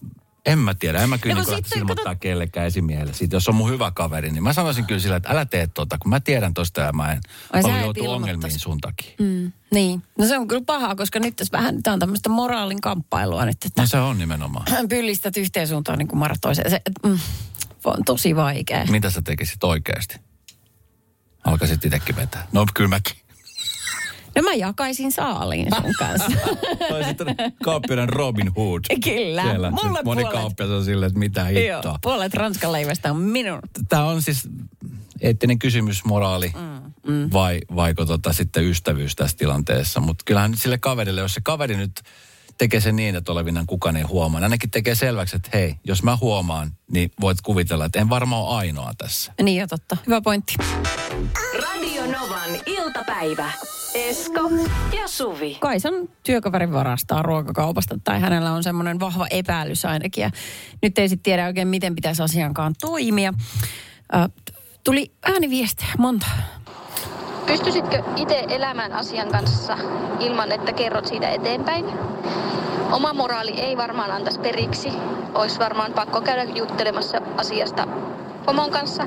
en 0.47 0.59
mä 0.59 0.75
tiedä, 0.75 1.03
en 1.03 1.09
mä 1.09 1.19
kyllä 1.19 1.35
No, 1.35 1.41
niin 1.41 1.57
sitten 1.57 1.79
ilmoittaa 1.79 2.05
kato- 2.05 2.19
kellekään 2.21 2.67
esimiehelle. 2.67 3.13
Siitä, 3.13 3.37
jos 3.37 3.49
on 3.49 3.55
mun 3.55 3.71
hyvä 3.71 3.91
kaveri, 3.91 4.31
niin 4.31 4.43
mä 4.43 4.53
sanoisin 4.53 4.87
kyllä 4.87 5.01
sillä, 5.01 5.17
että 5.17 5.29
älä 5.29 5.45
tee 5.47 5.67
tota, 5.67 5.99
kun 5.99 6.11
mä 6.11 6.21
tiedän 6.21 6.55
tosta 6.55 6.81
ja 6.81 6.93
mä 6.93 7.13
en 7.13 7.21
Ai 7.53 7.63
ongelmiin 8.09 8.61
sun 8.61 8.81
takia. 8.81 9.13
Mm, 9.21 9.53
niin. 9.71 10.03
No 10.19 10.27
se 10.27 10.39
on 10.39 10.49
kyllä 10.49 10.65
pahaa, 10.67 10.95
koska 10.97 11.19
nyt 11.19 11.37
tässä 11.37 11.53
vähän, 11.53 11.83
tämä 11.83 11.93
on 11.93 12.01
tämmöistä 12.01 12.29
moraalin 12.29 12.81
kamppailua 12.81 13.45
nyt, 13.45 13.65
että 13.65 13.83
No 13.83 13.87
se 13.87 13.99
on 13.99 14.19
nimenomaan. 14.19 14.67
pyllistät 14.89 15.37
yhteen 15.37 15.69
suuntaan 15.69 15.99
niin 15.99 16.09
kuin 16.09 16.19
Mara 16.19 16.35
toiseen. 16.41 16.71
Se, 16.71 16.81
mm, 17.07 17.19
on 17.85 18.05
tosi 18.05 18.37
vaikea. 18.37 18.85
Mitä 18.91 19.11
sä 19.11 19.23
tekisit 19.23 19.65
oikeasti? 19.65 20.17
Alkaisit 21.45 21.85
itsekin 21.85 22.17
vetää. 22.17 22.47
No 22.53 22.67
kyllä 22.75 22.89
mäkin. 22.89 23.17
No 24.37 24.43
mä 24.43 24.55
jakaisin 24.55 25.13
saaliin 25.13 25.69
sun 25.83 25.93
kanssa. 25.99 26.31
Tai 26.89 27.05
sitten 27.05 27.27
kauppiaiden 27.65 28.09
Robin 28.09 28.55
Hood. 28.57 28.81
Kyllä. 29.05 29.43
Siellä. 29.43 29.71
Mulle 29.71 30.03
Moni 30.05 30.23
puolet. 30.23 30.33
kauppias 30.41 30.71
on 30.71 30.85
silleen, 30.85 31.07
että 31.07 31.19
mitä 31.19 31.51
Joo, 31.51 31.77
hittoa. 31.77 31.99
puolet 32.03 32.35
ranskan 32.35 32.73
leivästä 32.73 33.11
on 33.11 33.17
minun. 33.21 33.59
Tämä 33.89 34.05
on 34.05 34.23
siis 34.23 34.49
eettinen 35.21 35.59
kysymys, 35.59 36.05
moraali 36.05 36.53
mm, 36.55 37.13
mm. 37.13 37.29
vai 37.33 37.61
vaiko 37.77 38.05
tota 38.07 38.33
sitten 38.33 38.65
ystävyys 38.65 39.17
tässä 39.17 39.37
tilanteessa. 39.37 40.01
Mutta 40.01 40.23
kyllähän 40.27 40.51
nyt 40.51 40.61
sille 40.61 40.79
kaverille, 40.79 41.21
jos 41.21 41.35
se 41.35 41.41
kaveri 41.45 41.77
nyt 41.77 42.03
tekee 42.59 42.81
sen 42.81 42.97
niin, 42.97 43.17
että 43.17 43.33
olevinaan 43.33 43.67
kukaan 43.67 43.97
ei 43.97 44.03
huomaa. 44.03 44.41
niin 44.41 44.45
Ainakin 44.45 44.71
tekee 44.71 44.95
selväksi, 44.95 45.37
että 45.37 45.51
hei, 45.55 45.75
jos 45.85 46.03
mä 46.03 46.19
huomaan, 46.21 46.71
niin 46.93 47.11
voit 47.21 47.41
kuvitella, 47.41 47.85
että 47.85 48.01
en 48.01 48.09
varmaan 48.09 48.43
ole 48.43 48.57
ainoa 48.57 48.93
tässä. 48.99 49.33
Niin 49.43 49.61
jo 49.61 49.67
totta. 49.67 49.97
Hyvä 50.07 50.21
pointti. 50.21 50.55
Radio 51.63 52.03
Novan 52.07 52.51
iltapäivä. 52.67 53.53
Esko 53.95 54.51
ja 54.97 55.09
Suvi. 55.09 55.57
Kaisan 55.61 55.95
työkaveri 56.23 56.73
varastaa 56.73 57.23
ruokakaupasta 57.23 57.99
tai 58.05 58.21
hänellä 58.21 58.53
on 58.53 58.63
semmoinen 58.63 59.01
vahva 59.01 59.27
epäilys 59.31 59.85
ainakin. 59.85 60.23
Ja 60.23 60.31
nyt 60.83 60.99
ei 60.99 61.09
sitten 61.09 61.23
tiedä 61.23 61.47
oikein, 61.47 61.69
miten 61.69 61.95
pitäisi 61.95 62.23
asiankaan 62.23 62.75
toimia. 62.81 63.35
Äh, 64.15 64.29
tuli 64.85 65.13
ääniviestejä 65.23 65.93
monta. 65.99 66.27
Pystyisitkö 67.47 68.03
itse 68.17 68.45
elämään 68.49 68.93
asian 68.93 69.29
kanssa 69.29 69.79
ilman, 70.21 70.53
että 70.53 70.73
kerrot 70.73 71.07
siitä 71.07 71.29
eteenpäin? 71.29 71.85
Oma 72.93 73.13
moraali 73.13 73.61
ei 73.61 73.77
varmaan 73.77 74.11
antaisi 74.11 74.41
periksi. 74.41 74.89
Olisi 75.35 75.59
varmaan 75.59 75.93
pakko 75.93 76.21
käydä 76.21 76.45
juttelemassa 76.45 77.21
asiasta 77.37 77.89
pomon 78.47 78.71
kanssa, 78.71 79.07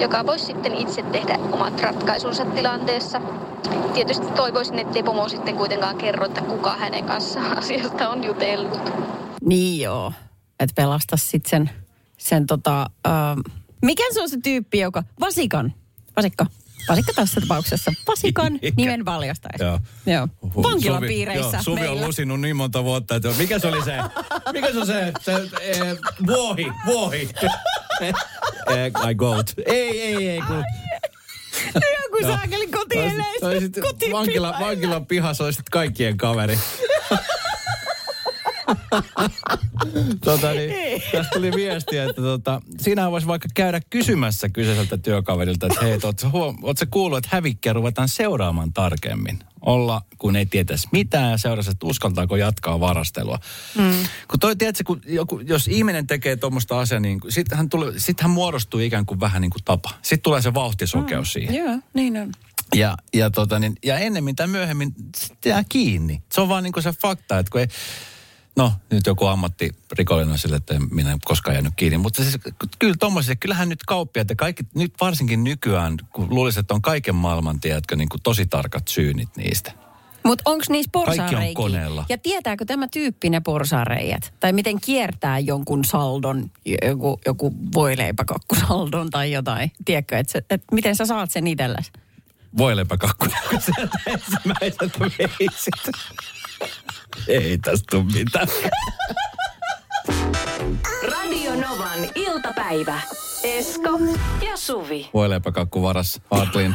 joka 0.00 0.26
voisi 0.26 0.44
sitten 0.44 0.74
itse 0.74 1.02
tehdä 1.02 1.38
omat 1.52 1.80
ratkaisunsa 1.80 2.44
tilanteessa. 2.44 3.20
Tietysti 3.94 4.26
toivoisin, 4.26 4.78
ettei 4.78 5.02
pomo 5.02 5.28
sitten 5.28 5.56
kuitenkaan 5.56 5.96
kerro, 5.96 6.26
että 6.26 6.40
kuka 6.40 6.76
hänen 6.76 7.04
kanssaan 7.04 7.58
asiasta 7.58 8.08
on 8.08 8.24
jutellut. 8.24 8.92
Niin 9.44 9.80
joo, 9.82 10.12
että 10.60 10.74
pelasta 10.74 11.16
sitten 11.16 11.50
sen, 11.50 11.70
sen 12.18 12.46
tota, 12.46 12.80
äh, 13.06 13.12
mikä 13.82 14.02
se 14.12 14.22
on 14.22 14.28
se 14.28 14.38
tyyppi, 14.42 14.78
joka, 14.78 15.02
Vasikan, 15.20 15.74
Vasikka, 16.16 16.46
Vasikka 16.88 17.12
tässä 17.12 17.40
tapauksessa, 17.40 17.92
Vasikan 18.08 18.52
nimen 18.76 19.04
valjastaisi. 19.04 19.64
Joo. 19.64 19.80
Joo. 20.06 20.28
Vankilapiireissä 20.62 21.62
Suvi, 21.62 21.80
joo, 21.80 21.88
Suvi 21.88 22.00
on 22.00 22.06
lusinut 22.06 22.40
niin 22.40 22.56
monta 22.56 22.84
vuotta, 22.84 23.16
että 23.16 23.28
mikä 23.38 23.58
se 23.58 23.66
oli 23.66 23.84
se, 23.84 23.98
mikä 24.52 24.72
se 24.72 24.78
on 24.78 24.86
se, 24.86 25.12
se 25.20 25.32
eh, 25.60 25.98
vuohi, 26.26 26.66
vuohi. 26.86 27.30
eh, 28.70 29.10
I 29.10 29.14
goat. 29.14 29.54
Ei, 29.66 30.00
ei, 30.00 30.28
ei, 30.28 30.40
kun... 30.46 30.64
Joku 31.74 32.16
Joo. 32.20 32.30
saakeli 32.30 32.66
Toi 32.68 32.80
kotieläistä. 32.80 33.60
sitten 33.60 33.84
vankila, 34.12 34.54
vankilan 34.60 35.06
pihassa 35.06 35.44
olisi 35.44 35.56
sitten 35.56 35.70
kaikkien 35.70 36.16
kaveri. 36.16 36.58
tota, 40.24 40.50
niin, 40.52 41.02
tästä 41.12 41.30
tuli 41.32 41.52
viesti, 41.52 41.98
että 41.98 42.22
tota, 42.22 42.60
siinähän 42.80 43.12
voisi 43.12 43.26
vaikka 43.26 43.48
käydä 43.54 43.80
kysymässä 43.90 44.48
kyseiseltä 44.48 44.96
työkaverilta, 44.96 45.66
että 45.66 45.84
hei, 45.84 45.92
ootko 46.04 46.28
huom- 46.32 46.58
kuullut, 46.90 47.18
että 47.18 47.28
hävikkiä 47.32 47.72
ruvetaan 47.72 48.08
seuraamaan 48.08 48.72
tarkemmin? 48.72 49.38
Olla, 49.66 50.02
kun 50.18 50.36
ei 50.36 50.46
tietäisi 50.46 50.88
mitään 50.92 51.30
ja 51.30 51.38
seurasi, 51.38 51.70
että 51.70 51.86
uskaltaako 51.86 52.36
jatkaa 52.36 52.80
varastelua. 52.80 53.38
Mm. 53.78 53.92
Kun 54.28 54.40
toi, 54.40 54.56
tiedätkö, 54.56 54.84
kun 54.86 55.00
joku, 55.06 55.40
jos 55.40 55.68
ihminen 55.68 56.06
tekee 56.06 56.36
tuommoista 56.36 56.80
asiaa, 56.80 57.00
niin 57.00 57.20
sitten 57.28 57.58
hän, 57.58 57.68
tulee, 57.68 57.92
sit 57.96 58.20
hän 58.20 58.30
muodostuu 58.30 58.80
ikään 58.80 59.06
kuin 59.06 59.20
vähän 59.20 59.42
niin 59.42 59.50
kuin 59.50 59.64
tapa. 59.64 59.90
Sitten 60.02 60.22
tulee 60.22 60.42
se 60.42 60.54
vauhtisokeus 60.54 61.28
mm. 61.28 61.32
siihen. 61.32 61.54
Joo, 61.54 61.78
niin 61.94 62.16
on. 62.16 62.32
Ja, 62.74 62.96
ja, 63.14 63.30
tota, 63.30 63.58
niin, 63.58 63.76
ja 63.84 63.98
ennemmin 63.98 64.36
tai 64.36 64.46
myöhemmin 64.46 64.94
se 65.16 65.34
jää 65.44 65.64
kiinni. 65.68 66.22
Se 66.32 66.40
on 66.40 66.48
vaan 66.48 66.62
niin 66.62 66.72
kuin 66.72 66.82
se 66.82 66.92
fakta, 66.92 67.38
että 67.38 67.50
kun 67.50 67.60
ei, 67.60 67.68
no 68.56 68.72
nyt 68.90 69.06
joku 69.06 69.26
ammattirikollinen 69.26 70.32
on 70.32 70.38
sille, 70.38 70.56
että 70.56 70.74
minä 70.90 71.12
en 71.12 71.18
koskaan 71.24 71.54
jäänyt 71.54 71.72
kiinni. 71.76 71.98
Mutta 71.98 72.22
siis, 72.22 72.38
kyllä 72.78 72.94
tommosia, 72.98 73.36
kyllähän 73.36 73.68
nyt 73.68 73.84
kauppiaat 73.86 74.30
ja 74.30 74.36
kaikki, 74.36 74.62
nyt 74.74 74.94
varsinkin 75.00 75.44
nykyään, 75.44 75.96
kun 76.12 76.26
luulisin, 76.30 76.60
että 76.60 76.74
on 76.74 76.82
kaiken 76.82 77.14
maailman, 77.14 77.60
tiedätkö, 77.60 77.96
niin 77.96 78.08
kuin 78.08 78.22
tosi 78.22 78.46
tarkat 78.46 78.88
syynit 78.88 79.28
niistä. 79.36 79.72
Mutta 80.26 80.50
onko 80.50 80.64
niissä 80.68 80.90
on 80.94 81.04
porsaareikiä? 81.04 81.54
koneella. 81.54 82.04
Ja 82.08 82.18
tietääkö 82.18 82.64
tämä 82.64 82.88
tyyppi 82.88 83.30
ne 83.30 83.40
porsaareijat? 83.40 84.34
Tai 84.40 84.52
miten 84.52 84.80
kiertää 84.80 85.38
jonkun 85.38 85.84
saldon, 85.84 86.50
joku, 86.82 87.20
joku 87.26 87.54
voileipäkakkusaldon 87.74 89.10
tai 89.10 89.32
jotain? 89.32 89.72
Tiedätkö, 89.84 90.18
että 90.18 90.42
et 90.50 90.62
miten 90.72 90.96
sä 90.96 91.06
saat 91.06 91.30
sen 91.30 91.46
itsellesi? 91.46 91.92
Voileipäkakku, 92.58 93.26
kun 93.50 93.60
sä 93.60 93.72
ensimmäiseltä 94.12 94.98
veisit. 95.00 95.96
Ei 97.28 97.58
tästä 97.58 97.84
tule 97.90 98.04
mitään. 98.14 98.48
Radio 101.02 101.50
Novan 101.54 102.10
iltapäivä. 102.14 103.00
Esko 103.42 103.90
ja 104.50 104.56
Suvi. 104.56 105.10
Voi 105.14 105.30
leipäkakku 105.30 105.82
varas 105.82 106.20
Aatlin. 106.30 106.74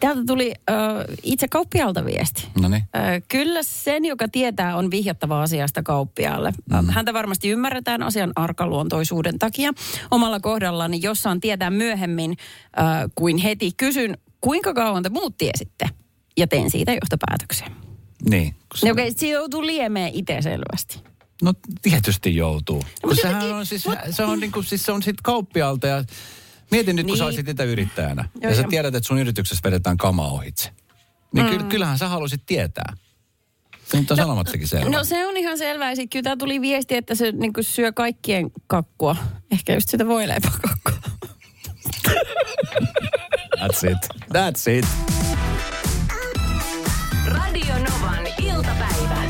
Täältä 0.00 0.22
tuli 0.26 0.54
ö, 0.70 0.74
itse 1.22 1.48
kauppialta 1.48 2.04
viesti. 2.04 2.48
No 2.62 2.68
niin. 2.68 2.82
Ö, 2.96 2.98
Kyllä 3.28 3.62
sen, 3.62 4.04
joka 4.04 4.28
tietää, 4.28 4.76
on 4.76 4.90
vihjattava 4.90 5.42
asiasta 5.42 5.82
kauppiaalle. 5.82 6.52
Mm. 6.70 6.88
Häntä 6.90 7.14
varmasti 7.14 7.48
ymmärretään 7.48 8.02
asian 8.02 8.32
arkaluontoisuuden 8.36 9.38
takia. 9.38 9.72
Omalla 10.10 10.40
kohdallani 10.40 10.98
jossain 11.02 11.40
tietää 11.40 11.70
myöhemmin 11.70 12.30
ö, 12.30 12.82
kuin 13.14 13.36
heti 13.36 13.72
kysyn, 13.76 14.18
kuinka 14.40 14.74
kauan 14.74 15.02
te 15.02 15.08
muut 15.08 15.38
tiesitte? 15.38 15.88
Ja 16.36 16.46
teen 16.46 16.70
siitä 16.70 16.92
johtopäätöksen. 16.92 17.83
Niin. 18.28 18.52
kun 18.52 18.78
se- 18.78 18.86
No 18.86 18.92
okei, 18.92 19.12
se 19.16 19.28
joutuu 19.28 19.66
liemeen 19.66 20.10
itse 20.14 20.42
selvästi. 20.42 21.00
No 21.42 21.52
tietysti 21.82 22.36
joutuu. 22.36 22.78
Kun 22.78 23.10
mutta 23.10 23.22
sehän 23.22 23.34
jotenkin- 23.34 23.56
on 23.56 23.66
siis, 23.66 23.84
se 24.10 24.24
on 24.24 24.40
niinku, 24.40 24.62
siis 24.62 24.82
se 24.82 24.92
on 24.92 25.02
sit 25.02 25.16
kauppialta 25.22 25.86
ja 25.86 26.04
mietin 26.70 26.96
nyt, 26.96 27.06
kun 27.06 27.12
Niin. 27.12 27.18
sä 27.18 27.24
olisit 27.24 27.48
itse 27.48 27.64
yrittäjänä. 27.64 28.28
Joo, 28.42 28.50
ja 28.50 28.56
sä 28.56 28.62
joo. 28.62 28.70
tiedät, 28.70 28.94
että 28.94 29.06
sun 29.06 29.18
yrityksessä 29.18 29.60
vedetään 29.64 29.96
kama 29.96 30.26
ohitse. 30.28 30.70
Niin 31.34 31.62
mm. 31.62 31.68
kyllähän 31.68 31.98
sä 31.98 32.08
halusit 32.08 32.42
tietää. 32.46 32.92
Se 33.84 34.00
nyt 34.00 34.10
on 34.10 34.16
no, 34.16 34.22
sanomattakin 34.24 34.68
selvä. 34.68 34.90
No 34.90 35.04
se 35.04 35.26
on 35.26 35.36
ihan 35.36 35.58
selvää. 35.58 35.90
Ja 35.90 35.96
sitten 35.96 36.08
kyllä 36.10 36.22
tää 36.22 36.36
tuli 36.36 36.60
viesti, 36.60 36.94
että 36.94 37.14
se 37.14 37.32
niin 37.32 37.52
syö 37.60 37.92
kaikkien 37.92 38.50
kakkua. 38.66 39.16
Ehkä 39.50 39.74
just 39.74 39.88
sitä 39.88 40.06
voileipäkakkua. 40.06 40.92
That's 43.58 43.90
it. 43.90 44.08
That's 44.34 44.70
it. 44.70 45.23
Novan 48.54 48.66
iltapäivä. 48.66 49.24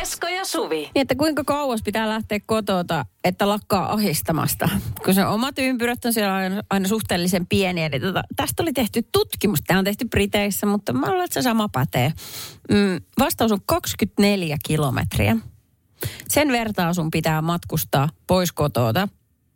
Esko 0.00 0.28
ja 0.28 0.44
Suvi. 0.44 0.76
Niin, 0.76 0.90
että 0.94 1.14
kuinka 1.14 1.44
kauas 1.44 1.82
pitää 1.82 2.08
lähteä 2.08 2.40
kotota, 2.46 3.06
että 3.24 3.48
lakkaa 3.48 3.92
ahistamasta. 3.92 4.68
Kun 5.04 5.14
se 5.14 5.26
omat 5.26 5.58
ympyrät 5.58 6.04
on 6.04 6.12
siellä 6.12 6.34
aina, 6.34 6.62
aina 6.70 6.88
suhteellisen 6.88 7.46
pieniä. 7.46 7.88
Niin 7.88 8.02
tota, 8.02 8.22
tästä 8.36 8.62
oli 8.62 8.72
tehty 8.72 9.02
tutkimus. 9.12 9.60
Tämä 9.66 9.78
on 9.78 9.84
tehty 9.84 10.04
Briteissä, 10.08 10.66
mutta 10.66 10.92
mä 10.92 11.06
luulen, 11.06 11.24
että 11.24 11.34
se 11.34 11.42
sama 11.42 11.68
pätee. 11.68 12.12
Mm, 12.70 13.00
vastaus 13.18 13.52
on 13.52 13.58
24 13.66 14.56
kilometriä. 14.66 15.36
Sen 16.28 16.52
vertaa 16.52 16.94
sun 16.94 17.10
pitää 17.10 17.42
matkustaa 17.42 18.08
pois 18.26 18.52
kotota 18.52 19.08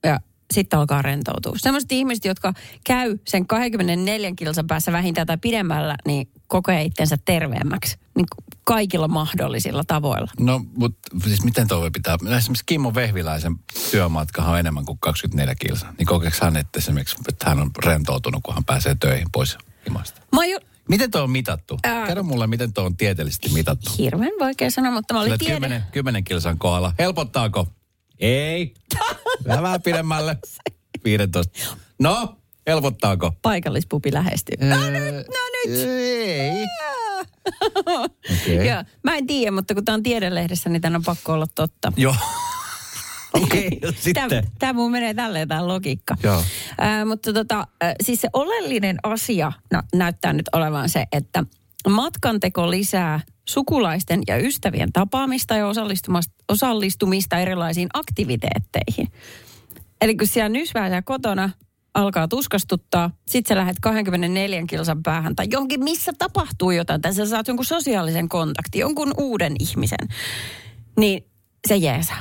ja 0.04 0.20
sitten 0.52 0.78
alkaa 0.78 1.02
rentoutua. 1.02 1.52
Sellaiset 1.56 1.92
ihmiset, 1.92 2.24
jotka 2.24 2.52
käy 2.86 3.18
sen 3.26 3.46
24 3.46 4.32
kilsan 4.36 4.66
päässä 4.66 4.92
vähintään 4.92 5.26
tai 5.26 5.38
pidemmällä, 5.40 5.96
niin 6.06 6.28
kokee 6.46 6.82
itsensä 6.82 7.16
terveemmäksi. 7.24 7.96
Niin 8.14 8.26
kaikilla 8.64 9.08
mahdollisilla 9.08 9.84
tavoilla. 9.86 10.30
No, 10.40 10.64
mutta 10.76 11.10
siis 11.24 11.44
miten 11.44 11.68
toi 11.68 11.90
pitää? 11.90 12.16
Esimerkiksi 12.36 12.64
Kimmo 12.66 12.94
Vehviläisen 12.94 13.56
työmatkahan 13.90 14.52
on 14.52 14.58
enemmän 14.58 14.84
kuin 14.84 14.98
24 14.98 15.54
kilsaa. 15.54 15.92
Niin 15.98 16.06
kokeeko 16.06 16.36
hän, 16.42 16.56
että 16.56 16.78
esimerkiksi, 16.78 17.16
että 17.28 17.48
hän 17.48 17.60
on 17.60 17.70
rentoutunut, 17.84 18.42
kun 18.42 18.54
hän 18.54 18.64
pääsee 18.64 18.96
töihin 19.00 19.28
pois 19.32 19.58
himasta? 19.86 20.20
Mä 20.32 20.46
jo 20.46 20.58
Miten 20.88 21.10
tuo 21.10 21.22
on 21.22 21.30
mitattu? 21.30 21.78
Ää. 21.84 22.06
Kerro 22.06 22.22
mulle, 22.22 22.46
miten 22.46 22.72
tuo 22.72 22.84
on 22.84 22.96
tieteellisesti 22.96 23.48
mitattu. 23.48 23.90
hirveän 23.98 24.32
vaikea 24.40 24.70
sanoa, 24.70 24.92
mutta 24.92 25.14
mä 25.14 25.20
olin 25.20 25.38
tiede... 25.38 25.54
10, 25.54 25.84
10 25.92 26.24
kilsan 26.24 26.58
kohdalla. 26.58 26.92
Helpottaako? 26.98 27.66
Ei. 28.20 28.74
Vähän 29.48 29.82
pidemmälle. 29.82 30.38
15. 31.04 31.76
No, 31.98 32.36
helpottaako? 32.66 33.32
Paikallispupi 33.42 34.12
lähestyy. 34.12 34.56
No 34.60 34.90
nyt, 34.90 35.14
no 35.14 35.42
nyt. 35.66 35.88
Ei. 35.88 36.66
Okei. 37.86 38.68
Joo, 38.68 38.84
mä 39.02 39.16
en 39.16 39.26
tiedä, 39.26 39.50
mutta 39.50 39.74
kun 39.74 39.84
tää 39.84 39.94
on 39.94 40.02
tiedelehdessä, 40.02 40.70
niin 40.70 40.82
tän 40.82 40.96
on 40.96 41.02
pakko 41.02 41.32
olla 41.32 41.46
totta. 41.54 41.92
Joo. 41.96 42.14
Okei, 43.42 43.66
okay, 43.66 43.78
Tämä, 43.80 44.28
sitten. 44.28 44.52
tämä 44.58 44.72
mun 44.72 44.90
menee 44.90 45.14
tälleen 45.14 45.48
tämä 45.48 45.68
logiikka. 45.68 46.16
Joo. 46.22 46.44
Ää, 46.78 47.04
mutta 47.04 47.32
tota, 47.32 47.66
siis 48.02 48.20
se 48.20 48.28
oleellinen 48.32 48.96
asia 49.02 49.52
no, 49.72 49.82
näyttää 49.94 50.32
nyt 50.32 50.48
olevan 50.52 50.88
se, 50.88 51.04
että 51.12 51.44
matkanteko 51.88 52.70
lisää 52.70 53.20
sukulaisten 53.48 54.22
ja 54.28 54.36
ystävien 54.36 54.92
tapaamista 54.92 55.56
ja 55.56 55.66
osallistumista, 55.66 56.34
osallistumista 56.48 57.38
erilaisiin 57.38 57.88
aktiviteetteihin. 57.94 59.08
Eli 60.00 60.16
kun 60.16 60.26
siellä 60.26 60.48
nysvää 60.48 60.88
siellä 60.88 61.02
kotona, 61.02 61.50
alkaa 61.94 62.28
tuskastuttaa, 62.28 63.10
sit 63.26 63.46
sä 63.46 63.56
lähdet 63.56 63.76
24 63.80 64.64
kilsan 64.66 65.02
päähän 65.02 65.36
tai 65.36 65.46
johonkin, 65.50 65.84
missä 65.84 66.12
tapahtuu 66.18 66.70
jotain, 66.70 67.00
tai 67.02 67.14
sä 67.14 67.26
saat 67.26 67.48
jonkun 67.48 67.66
sosiaalisen 67.66 68.28
kontaktin, 68.28 68.80
jonkun 68.80 69.14
uuden 69.18 69.54
ihmisen, 69.60 70.08
niin 70.98 71.24
se 71.68 71.76
jeesaa. 71.76 72.20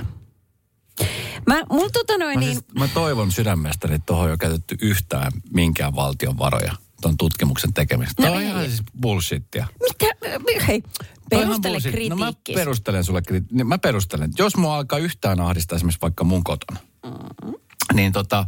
Mä, 1.48 1.64
mulla 1.72 1.90
tota 1.90 2.18
noin 2.18 2.40
Mä, 2.40 2.40
niin... 2.40 2.52
siis, 2.54 2.66
mä 2.80 2.88
toivon 2.88 3.32
sydämestäni, 3.32 3.96
että 3.96 4.06
tuohon 4.06 4.26
ei 4.26 4.32
ole 4.32 4.38
käytetty 4.38 4.78
yhtään 4.82 5.32
minkään 5.54 5.96
valtion 5.96 6.38
varoja 6.38 6.74
tuon 7.02 7.18
tutkimuksen 7.18 7.74
tekemistä. 7.74 8.22
No 8.22 8.26
Tämä 8.26 8.36
on 8.38 8.42
ei. 8.44 8.50
ihan 8.50 8.66
siis 8.66 8.82
bullshittia. 9.02 9.68
Mitä? 9.82 10.66
Hei, 10.68 10.84
perustele 11.30 11.74
bullshit. 11.74 12.10
No 12.10 12.16
mä 12.16 12.26
kritiikki. 12.26 12.54
perustelen 12.54 13.04
sulle, 13.04 13.22
kriti- 13.32 13.48
niin 13.52 13.68
mä 13.68 13.78
perustelen. 13.78 14.32
Jos 14.38 14.56
mua 14.58 14.76
alkaa 14.76 15.00
yhtään 15.00 15.40
ahdistaa 15.42 15.76
esimerkiksi 15.76 16.02
vaikka 16.02 16.24
mun 16.24 16.44
kotona, 16.44 16.80
Mm-hmm. 17.04 17.54
niin 17.94 18.12
tota, 18.12 18.46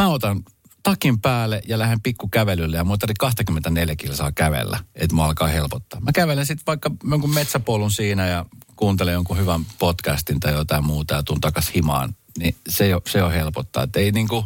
mä 0.00 0.08
otan 0.08 0.42
takin 0.82 1.20
päälle 1.20 1.62
ja 1.68 1.78
lähden 1.78 2.00
pikku 2.00 2.28
kävelylle 2.28 2.76
ja 2.76 2.84
mua 2.84 2.98
tarvitsee 2.98 3.20
24 3.20 3.96
kilsaa 3.96 4.32
kävellä, 4.32 4.78
että 4.94 5.16
mua 5.16 5.24
alkaa 5.24 5.48
helpottaa. 5.48 6.00
Mä 6.00 6.12
kävelen 6.12 6.46
sitten 6.46 6.66
vaikka 6.66 6.90
jonkun 7.10 7.34
metsäpolun 7.34 7.90
siinä 7.90 8.26
ja 8.26 8.46
kuuntelen 8.76 9.14
jonkun 9.14 9.38
hyvän 9.38 9.60
podcastin 9.78 10.40
tai 10.40 10.52
jotain 10.52 10.84
muuta 10.84 11.14
ja 11.14 11.22
tuun 11.22 11.40
takas 11.40 11.74
himaan, 11.74 12.14
niin 12.38 12.56
se 12.68 12.88
jo, 12.88 13.02
se 13.06 13.18
jo 13.18 13.30
helpottaa. 13.30 13.82
Että 13.82 14.00
ei 14.00 14.12
niinku, 14.12 14.44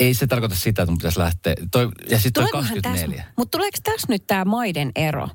ei 0.00 0.14
se 0.14 0.26
tarkoita 0.26 0.54
sitä, 0.54 0.82
että 0.82 0.90
mun 0.90 0.98
pitäisi 0.98 1.18
lähteä. 1.18 1.54
Toi, 1.70 1.88
ja 2.10 2.18
sitten 2.18 2.32
toi 2.32 2.50
Tuleekohan 2.50 2.66
24. 2.66 3.16
Tässä, 3.16 3.32
mutta 3.36 3.58
tuleeko 3.58 3.78
tässä 3.82 4.06
nyt 4.08 4.26
tämä 4.26 4.44
maiden 4.44 4.92
ero? 4.96 5.28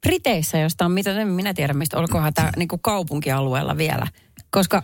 Briteissä, 0.00 0.58
josta 0.58 0.84
on 0.84 0.92
mitä, 0.92 1.20
en 1.20 1.28
minä 1.28 1.54
tiedä 1.54 1.72
mistä, 1.72 1.98
olikohan 1.98 2.34
tämä 2.34 2.52
niinku 2.56 2.78
kaupunkialueella 2.78 3.76
vielä. 3.76 4.06
Koska 4.50 4.82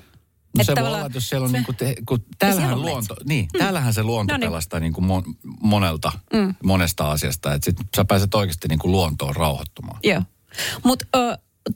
No 0.59 0.64
se 0.64 0.75
voi 0.76 0.87
olla, 0.87 1.07
että 1.07 1.16
jos 1.16 1.28
siellä 1.28 1.45
on 1.45 1.50
se- 1.50 1.57
niin 1.57 1.64
kuin, 1.66 1.76
te, 1.76 1.95
kun 2.09 2.25
täällähän 2.38 2.73
on 2.75 2.83
luonto, 2.83 3.16
niin, 3.25 3.49
täällähän 3.59 3.95
se 3.95 4.02
luonto 4.02 4.33
No 4.35 4.38
niin. 4.38 4.49
pelastaa 4.49 4.80
niin 4.80 4.92
kuin 4.92 5.04
mon, 5.04 5.23
monelta, 5.62 6.12
mm. 6.33 6.54
monesta 6.64 7.11
asiasta, 7.11 7.54
että 7.54 7.64
sit 7.64 7.76
sä 7.97 8.04
pääset 8.04 8.35
oikeasti 8.35 8.69
niin 8.69 8.78
kuin 8.78 8.92
luontoon 8.92 9.37
rauhoittumaan. 9.37 9.99
Joo. 10.02 10.23
Mutta 10.85 11.07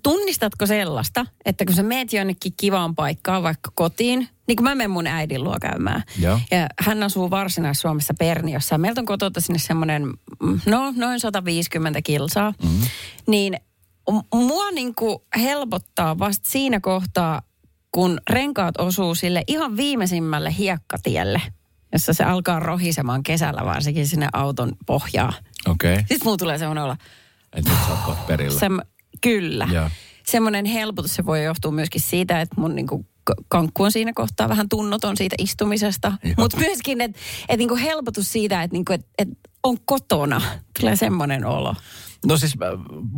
tunnistatko 0.02 0.66
sellaista, 0.66 1.26
että 1.45 1.64
kun 1.64 1.75
sä 1.75 1.83
meet 1.83 2.12
jonnekin 2.12 2.52
kivaan 2.57 2.95
paikkaan, 2.95 3.43
vaikka 3.43 3.71
kotiin, 3.75 4.28
niin 4.49 4.57
kuin 4.57 4.64
mä 4.64 4.75
menen 4.75 4.90
mun 4.90 5.07
äidin 5.07 5.45
luo 5.45 5.57
käymään. 5.61 6.02
Joo. 6.19 6.40
Ja 6.50 6.66
hän 6.81 7.02
asuu 7.02 7.31
Varsinais-Suomessa 7.31 8.14
Perniossa. 8.19 8.78
Meiltä 8.78 9.00
on 9.00 9.07
kotota 9.07 9.40
sinne 9.40 9.59
semmoinen, 9.59 10.07
mm, 10.43 10.61
no 10.66 10.93
noin 10.97 11.21
150 11.21 12.02
kilsaa. 12.02 12.54
Mm-hmm. 12.62 12.87
Niin 13.26 13.57
mua 14.35 14.71
niin 14.71 14.95
kuin 14.95 15.19
helpottaa 15.37 16.19
vasta 16.19 16.50
siinä 16.50 16.81
kohtaa, 16.81 17.43
kun 17.95 18.21
renkaat 18.31 18.75
osuu 18.79 19.15
sille 19.15 19.43
ihan 19.47 19.77
viimeisimmälle 19.77 20.55
hiekkatielle, 20.59 21.43
jossa 21.93 22.13
se 22.13 22.25
alkaa 22.25 22.61
rohisemaan 22.61 23.23
kesällä 23.23 23.65
varsinkin 23.65 24.07
sinne 24.07 24.29
auton 24.33 24.73
pohjaa. 24.87 25.33
Okei, 25.67 25.93
okay. 25.93 26.01
Sitten 26.01 26.19
mulla 26.25 26.37
tulee 26.37 26.59
semmoinen 26.59 26.85
olla, 26.85 26.97
että 27.53 27.71
nyt 27.71 28.27
perillä. 28.27 28.61
Sem, 28.61 28.79
kyllä. 29.21 29.69
Joo. 29.73 29.91
Semmoinen 30.27 30.65
helpotus 30.65 31.15
se 31.15 31.27
voi 31.27 31.45
johtua 31.45 31.73
myöskin 31.73 32.01
siitä, 32.01 32.41
että 32.41 32.61
mun 32.61 32.75
niinku 32.75 33.07
kankku 33.49 33.83
on 33.83 33.93
siinä 33.93 34.13
kohtaa 34.15 34.49
vähän 34.49 34.69
tunnoton 34.69 35.17
siitä 35.17 35.37
istumisesta. 35.39 36.13
Mutta 36.37 36.57
myöskin, 36.57 37.01
että 37.01 37.19
et 37.49 37.59
niinku 37.59 37.77
helpotus 37.77 38.33
siitä, 38.33 38.63
että 38.63 38.75
niinku, 38.75 38.93
et, 38.93 39.07
et 39.19 39.29
on 39.63 39.79
kotona. 39.85 40.41
Tulee 40.81 40.97
semmoinen 40.97 41.45
olo. 41.45 41.75
No 42.27 42.37
siis 42.37 42.59
mä 42.59 42.67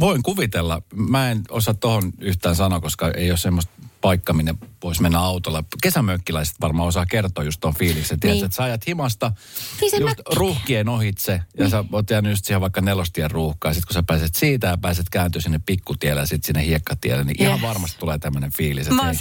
voin 0.01 0.23
kuvitella, 0.23 0.83
mä 0.95 1.31
en 1.31 1.43
osaa 1.51 1.75
tohon 1.75 2.13
yhtään 2.21 2.57
sanoa, 2.57 2.81
koska 2.81 3.11
ei 3.11 3.31
ole 3.31 3.39
semmoista 3.39 3.73
paikka, 4.07 4.33
minne 4.33 4.55
voisi 4.83 5.03
mennä 5.03 5.21
autolla. 5.21 5.65
Kesämökkiläiset 5.83 6.57
varmaan 6.61 6.89
osaa 6.89 7.07
kertoa 7.07 7.45
just 7.45 7.61
ton 7.61 7.75
fiiliksen. 7.75 8.21
Tiedätkö, 8.21 8.37
Niin. 8.37 8.45
että 8.45 8.57
sä 8.57 8.63
ajat 8.63 8.87
himasta 8.87 9.33
Niin 9.81 9.91
just 10.01 10.05
mökki. 10.19 10.35
ruuhkien 10.37 10.89
ohitse 10.89 11.33
ja 11.33 11.41
Niin. 11.59 11.71
sä 11.71 11.85
oot 11.93 12.11
jäänyt 12.11 12.33
just 12.33 12.45
siihen 12.45 12.61
vaikka 12.61 12.81
nelostien 12.81 13.31
ruuhkaan. 13.31 13.75
Sitten 13.75 13.87
kun 13.87 13.95
sä 13.95 14.03
pääset 14.03 14.35
siitä 14.35 14.67
ja 14.67 14.77
pääset 14.79 15.11
kääntyä 15.11 15.41
sinne 15.41 15.61
pikkutielle 15.67 16.21
ja 16.21 16.27
sitten 16.27 16.47
sinne 16.47 16.67
hiekkatielle, 16.67 17.25
niin 17.25 17.43
ihan 17.43 17.53
Yes. 17.55 17.63
varmasti 17.63 17.99
tulee 17.99 18.19
tämmöinen 18.19 18.53
fiilis, 18.53 18.87
että 18.87 18.95
Mä 18.95 19.03
oon 19.03 19.15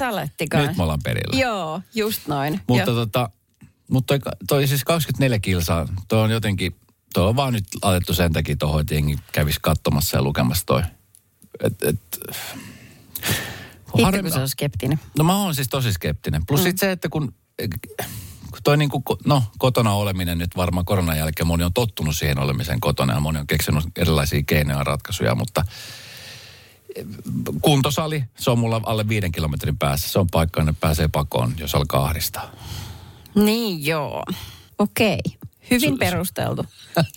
hei, 0.54 0.68
nyt 0.68 0.77
me 0.77 0.84
ollaan 0.84 1.04
perillä. 1.04 1.39
Joo, 1.39 1.82
just 1.96 2.27
noin. 2.27 2.60
Mutta 2.68 2.92
Joo. 2.92 2.96
tota, 3.06 3.30
mutta 3.92 4.20
toi, 4.20 4.34
toi 4.48 4.68
siis 4.68 4.84
24 4.84 5.39
kilsaa, 5.39 5.88
toi 6.08 6.22
on 6.24 6.32
jotenkin, 6.32 6.75
toi 7.13 7.27
on 7.27 7.36
vaan 7.36 7.54
nyt 7.54 7.65
alettu 7.82 8.13
sen 8.13 8.34
takia 8.34 8.56
tohon, 8.56 8.82
että 8.82 8.94
jengi 8.94 9.18
kävisi 9.32 9.60
katsomassa 9.62 10.18
ja 10.18 10.22
lukemassa 10.22 10.65
toi. 10.65 10.82
Et, 11.63 11.84
et, 11.84 12.00
Itse 13.98 14.22
kun 14.22 14.32
se 14.32 14.40
on 14.40 14.50
skeptinen. 14.50 15.00
No 15.18 15.24
mä 15.24 15.38
oon 15.38 15.56
siis 15.56 15.68
tosi 15.70 15.94
skeptinen. 15.94 16.46
Plus 16.46 16.60
mm. 16.60 16.64
sit 16.64 16.78
se, 16.78 16.92
että 16.92 17.10
kun, 17.10 17.34
toi 18.64 18.78
niinku, 18.78 19.04
ko- 19.10 19.18
no 19.25 19.44
kotona 19.58 19.94
oleminen 19.94 20.38
nyt 20.38 20.56
varmaan 20.56 20.86
koronan 20.86 21.18
jälkeen 21.18 21.48
moni 21.48 21.64
on 21.64 21.74
tottunut 21.74 22.16
siihen 22.18 22.40
olemiseen 22.40 22.80
kotona 22.80 23.14
ja 23.14 23.20
moni 23.20 23.40
on 23.40 23.48
keksinyt 23.48 23.84
erilaisia 23.98 24.44
keinoja 24.48 24.78
ja 24.78 24.84
ratkaisuja, 24.84 25.36
mutta 25.36 25.66
kuntosali, 27.62 28.24
se 28.38 28.52
on 28.52 28.60
mulla 28.60 28.82
alle 28.86 29.08
viiden 29.08 29.32
kilometrin 29.32 29.78
päässä. 29.78 30.10
Se 30.10 30.20
on 30.20 30.28
paikka, 30.32 30.60
jonne 30.60 30.75
pääsee 30.80 31.08
pakoon, 31.08 31.54
jos 31.60 31.75
alkaa 31.75 32.06
ahdistaa. 32.06 32.52
Niin 33.36 33.86
joo. 33.86 34.24
Okei. 34.80 35.20
Hyvin 35.72 35.98
perusteltu. 35.98 36.66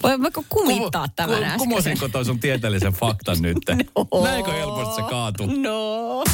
Voimmeko 0.03 0.45
kumittaa 0.49 1.07
tämän 1.17 1.37
Ku- 1.39 1.45
äsken? 1.45 1.59
Kumosinko 1.59 2.09
toi 2.09 2.25
sun 2.25 2.41
tieteellisen 2.41 2.93
faktan 2.93 3.37
nyt? 3.43 3.59
No. 4.13 4.25
Näinkö 4.25 4.53
helposti 4.53 4.95
se 4.95 5.03
kaatuu? 5.03 5.47
No. 5.47 6.25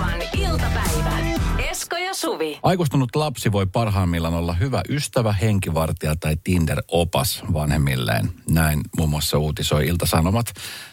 Radio 0.00 0.48
Novan 0.48 0.50
iltapäivä. 0.50 1.18
Esko 1.58 1.96
ja 1.96 2.14
Suvi. 2.14 2.58
Aikuistunut 2.62 3.16
lapsi 3.16 3.52
voi 3.52 3.66
parhaimmillaan 3.66 4.34
olla 4.34 4.52
hyvä 4.52 4.82
ystävä, 4.88 5.32
henkivartija 5.32 6.16
tai 6.16 6.36
Tinder-opas 6.44 7.42
vanhemmilleen. 7.52 8.30
Näin 8.50 8.80
muun 8.96 9.10
muassa 9.10 9.38
uutisoi 9.38 9.86
Ilta-Sanomat. 9.86 10.46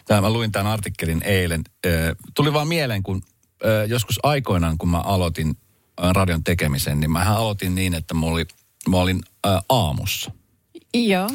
Tämä, 0.04 0.20
mä 0.20 0.30
luin 0.30 0.52
tämän 0.52 0.72
artikkelin 0.72 1.22
eilen. 1.22 1.62
Ö, 1.86 2.14
Tuli 2.34 2.52
vaan 2.52 2.68
mieleen, 2.68 3.02
kun 3.02 3.22
ö, 3.64 3.84
joskus 3.84 4.18
aikoinaan, 4.22 4.78
kun 4.78 4.88
mä 4.88 5.00
aloitin 5.00 5.56
radion 6.12 6.44
tekemisen, 6.44 7.00
niin 7.00 7.10
mä 7.10 7.36
aloitin 7.36 7.74
niin, 7.74 7.94
että 7.94 8.14
mä, 8.14 8.26
oli, 8.26 8.46
mä 8.88 8.96
olin 8.96 9.20
ö, 9.46 9.48
aamussa. 9.68 10.30
Joo. 10.94 11.30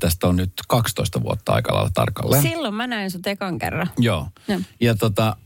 Tästä 0.00 0.26
on 0.26 0.36
nyt 0.36 0.52
12 0.68 1.22
vuotta 1.22 1.52
aika 1.52 1.74
lailla 1.74 1.90
tarkalleen. 1.94 2.42
Silloin 2.42 2.74
mä 2.74 2.86
näin 2.86 3.10
sut 3.10 3.26
ekan 3.26 3.58
kerran. 3.58 3.90
Joo. 3.98 4.28
Joo. 4.48 4.60
Ja 4.80 4.94
tota, 4.94 5.36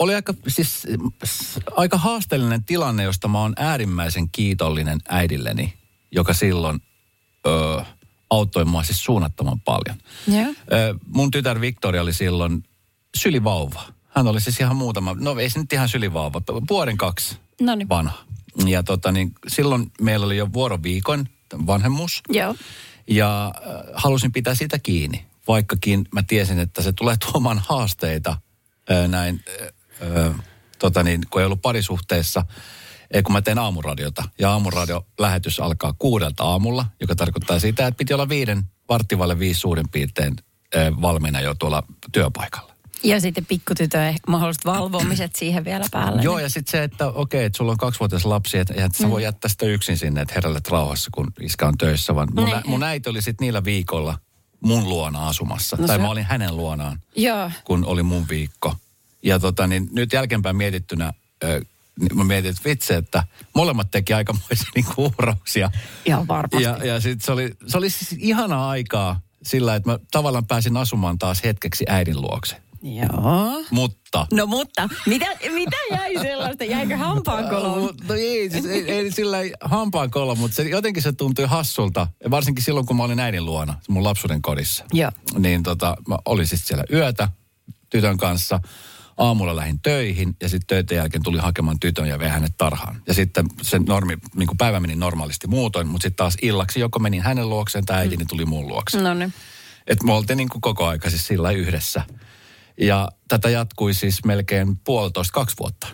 oli 0.00 0.14
aika, 0.14 0.34
siis, 0.48 0.86
aika 1.76 1.98
haasteellinen 1.98 2.64
tilanne, 2.64 3.02
josta 3.02 3.28
mä 3.28 3.40
oon 3.40 3.52
äärimmäisen 3.56 4.30
kiitollinen 4.30 4.98
äidilleni, 5.08 5.74
joka 6.12 6.34
silloin 6.34 6.82
ö, 7.46 7.84
auttoi 8.30 8.64
mua 8.64 8.82
siis 8.82 9.04
suunnattoman 9.04 9.60
paljon. 9.60 9.96
Joo. 10.26 10.54
Ö, 10.72 10.94
mun 11.06 11.30
tytär 11.30 11.60
Victoria 11.60 12.02
oli 12.02 12.12
silloin 12.12 12.64
sylivauva. 13.16 13.82
Hän 14.08 14.26
oli 14.26 14.40
siis 14.40 14.60
ihan 14.60 14.76
muutama, 14.76 15.16
no 15.20 15.38
ei 15.38 15.50
se 15.50 15.58
nyt 15.58 15.72
ihan 15.72 15.88
sylivauva, 15.88 16.42
vuoden 16.70 16.96
kaksi 16.96 17.36
Noniin. 17.60 17.88
vanha. 17.88 18.24
Ja 18.66 18.82
tota, 18.82 19.12
niin 19.12 19.32
silloin 19.48 19.92
meillä 20.00 20.26
oli 20.26 20.36
jo 20.36 20.52
vuoroviikon 20.52 21.26
vanhemmuus. 21.66 22.22
Joo. 22.28 22.54
Ja 23.06 23.46
äh, 23.46 23.52
halusin 23.94 24.32
pitää 24.32 24.54
sitä 24.54 24.78
kiinni, 24.78 25.26
vaikkakin 25.48 26.08
mä 26.14 26.22
tiesin, 26.22 26.58
että 26.58 26.82
se 26.82 26.92
tulee 26.92 27.16
tuomaan 27.32 27.62
haasteita 27.68 28.36
näin, 29.08 29.44
äh, 30.02 30.34
tota 30.78 31.02
niin, 31.02 31.20
kun 31.30 31.40
ei 31.40 31.44
ollut 31.46 31.62
parisuhteessa, 31.62 32.44
eh, 33.10 33.22
kun 33.22 33.32
mä 33.32 33.42
teen 33.42 33.58
aamuradiota. 33.58 34.22
Ja 34.38 34.50
aamuradio-lähetys 34.50 35.60
alkaa 35.60 35.94
kuudelta 35.98 36.44
aamulla, 36.44 36.86
joka 37.00 37.14
tarkoittaa 37.16 37.58
sitä, 37.58 37.86
että 37.86 37.98
piti 37.98 38.14
olla 38.14 38.28
viiden, 38.28 38.62
varttivalle 38.88 39.38
viisi 39.38 39.60
suurin 39.60 39.88
piirtein 39.88 40.36
valmiina 41.02 41.40
jo 41.40 41.54
tuolla 41.54 41.82
työpaikalla. 42.12 42.70
Ja 43.02 43.20
sitten 43.20 43.46
pikkutytön 43.46 44.14
mahdolliset 44.28 44.64
valvomiset 44.64 45.36
siihen 45.36 45.64
vielä 45.64 45.84
päälle. 45.90 46.22
Joo, 46.22 46.38
ja 46.38 46.48
sitten 46.50 46.70
se, 46.70 46.82
että 46.82 47.06
okei, 47.06 47.44
että 47.44 47.56
sulla 47.56 47.72
on 47.72 47.78
kaksivuotias 47.78 48.24
lapsi, 48.24 48.58
että 48.58 48.74
eihän 48.74 48.90
sä 48.94 49.10
voi 49.10 49.22
jättää 49.22 49.48
sitä 49.48 49.66
yksin 49.66 49.98
sinne, 49.98 50.20
että 50.20 50.34
herralle 50.34 50.60
rauhassa, 50.70 51.10
kun 51.14 51.32
iskä 51.40 51.66
on 51.66 51.78
töissä, 51.78 52.14
vaan 52.14 52.28
mun, 52.34 52.44
Niin. 52.44 52.56
ä, 52.56 52.62
mun 52.66 52.82
äiti 52.82 53.08
oli 53.10 53.22
sitten 53.22 53.44
niillä 53.46 53.64
viikolla 53.64 54.18
mun 54.64 54.88
luona 54.88 55.28
asumassa. 55.28 55.76
No 55.76 55.86
tai 55.86 55.96
se- 55.96 56.02
mä 56.02 56.10
olin 56.10 56.24
hänen 56.24 56.56
luonaan, 56.56 57.00
Joo. 57.16 57.50
kun 57.64 57.84
oli 57.84 58.02
mun 58.02 58.28
viikko. 58.28 58.76
Ja 59.22 59.38
tota, 59.38 59.66
niin 59.66 59.88
nyt 59.92 60.12
jälkeenpäin 60.12 60.56
mietittynä, 60.56 61.12
ö, 61.44 61.60
niin 62.00 62.16
mä 62.18 62.24
mietin, 62.24 62.50
että 62.50 62.62
vitsi, 62.64 62.94
että 62.94 63.22
molemmat 63.54 63.90
teki 63.90 64.12
aikamoisia 64.14 64.70
niinku 64.74 65.04
uhrauksia. 65.04 65.70
Ihan 66.04 66.28
varmasti. 66.28 66.62
Ja, 66.62 66.84
ja 66.84 67.00
sitten 67.00 67.26
se 67.26 67.32
oli, 67.32 67.54
se 67.66 67.78
oli 67.78 67.90
siis 67.90 68.16
ihanaa 68.18 68.70
aikaa 68.70 69.20
sillä, 69.42 69.74
että 69.74 69.90
mä 69.90 69.98
tavallaan 70.10 70.46
pääsin 70.46 70.76
asumaan 70.76 71.18
taas 71.18 71.44
hetkeksi 71.44 71.84
äidin 71.88 72.20
luokse. 72.20 72.56
Joo. 72.82 73.64
Mutta 73.70 74.26
No 74.32 74.46
mutta, 74.46 74.88
mitä, 75.06 75.26
mitä 75.52 75.76
jäi 75.90 76.14
sellaista? 76.22 76.64
Jäikö 76.64 76.96
hampaankoloon? 76.96 77.94
No 78.08 78.14
ei, 78.14 78.50
siis 78.50 78.66
ei, 78.66 78.90
ei 78.90 79.12
sillä 79.12 79.40
ei 79.40 79.52
hampaan 79.60 80.10
kolo, 80.10 80.34
mutta 80.34 80.54
se, 80.54 80.62
jotenkin 80.62 81.02
se 81.02 81.12
tuntui 81.12 81.44
hassulta. 81.46 82.06
Varsinkin 82.30 82.64
silloin, 82.64 82.86
kun 82.86 82.96
mä 82.96 83.02
olin 83.02 83.20
äidin 83.20 83.44
luona, 83.44 83.74
mun 83.88 84.04
lapsuuden 84.04 84.42
kodissa. 84.42 84.84
Joo. 84.92 85.10
Niin 85.38 85.62
tota, 85.62 85.96
mä 86.08 86.16
olin 86.24 86.46
siis 86.46 86.68
siellä 86.68 86.84
yötä 86.92 87.28
tytön 87.90 88.16
kanssa. 88.16 88.60
Aamulla 89.20 89.56
lähdin 89.56 89.80
töihin 89.80 90.36
ja 90.42 90.48
sitten 90.48 90.66
töiden 90.66 90.96
jälkeen 90.96 91.22
tuli 91.22 91.38
hakemaan 91.38 91.80
tytön 91.80 92.08
ja 92.08 92.18
vei 92.18 92.28
hänet 92.28 92.52
tarhaan. 92.58 93.02
Ja 93.06 93.14
sitten 93.14 93.46
se 93.62 93.78
normi, 93.78 94.18
niin 94.34 94.46
kuin 94.46 94.58
päivä 94.58 94.80
meni 94.80 94.94
normaalisti 94.94 95.46
muutoin, 95.46 95.86
mutta 95.86 96.02
sitten 96.02 96.16
taas 96.16 96.36
illaksi 96.42 96.80
joko 96.80 96.98
menin 96.98 97.22
hänen 97.22 97.48
luokseen 97.48 97.84
tai 97.84 97.98
äitini 97.98 98.24
tuli 98.24 98.44
mun 98.44 98.68
luokse. 98.68 99.00
No 99.00 99.14
niin. 99.14 99.32
Että 99.86 100.04
me 100.04 100.12
oltiin 100.12 100.36
niin 100.36 100.48
kuin 100.48 100.60
koko 100.60 100.86
aika 100.86 101.10
siis 101.10 101.26
sillä 101.26 101.50
yhdessä. 101.50 102.02
Ja 102.80 103.08
tätä 103.28 103.50
jatkui 103.50 103.94
siis 103.94 104.24
melkein 104.24 104.76
puolitoista, 104.76 105.32
kaksi 105.32 105.56
vuotta. 105.58 105.86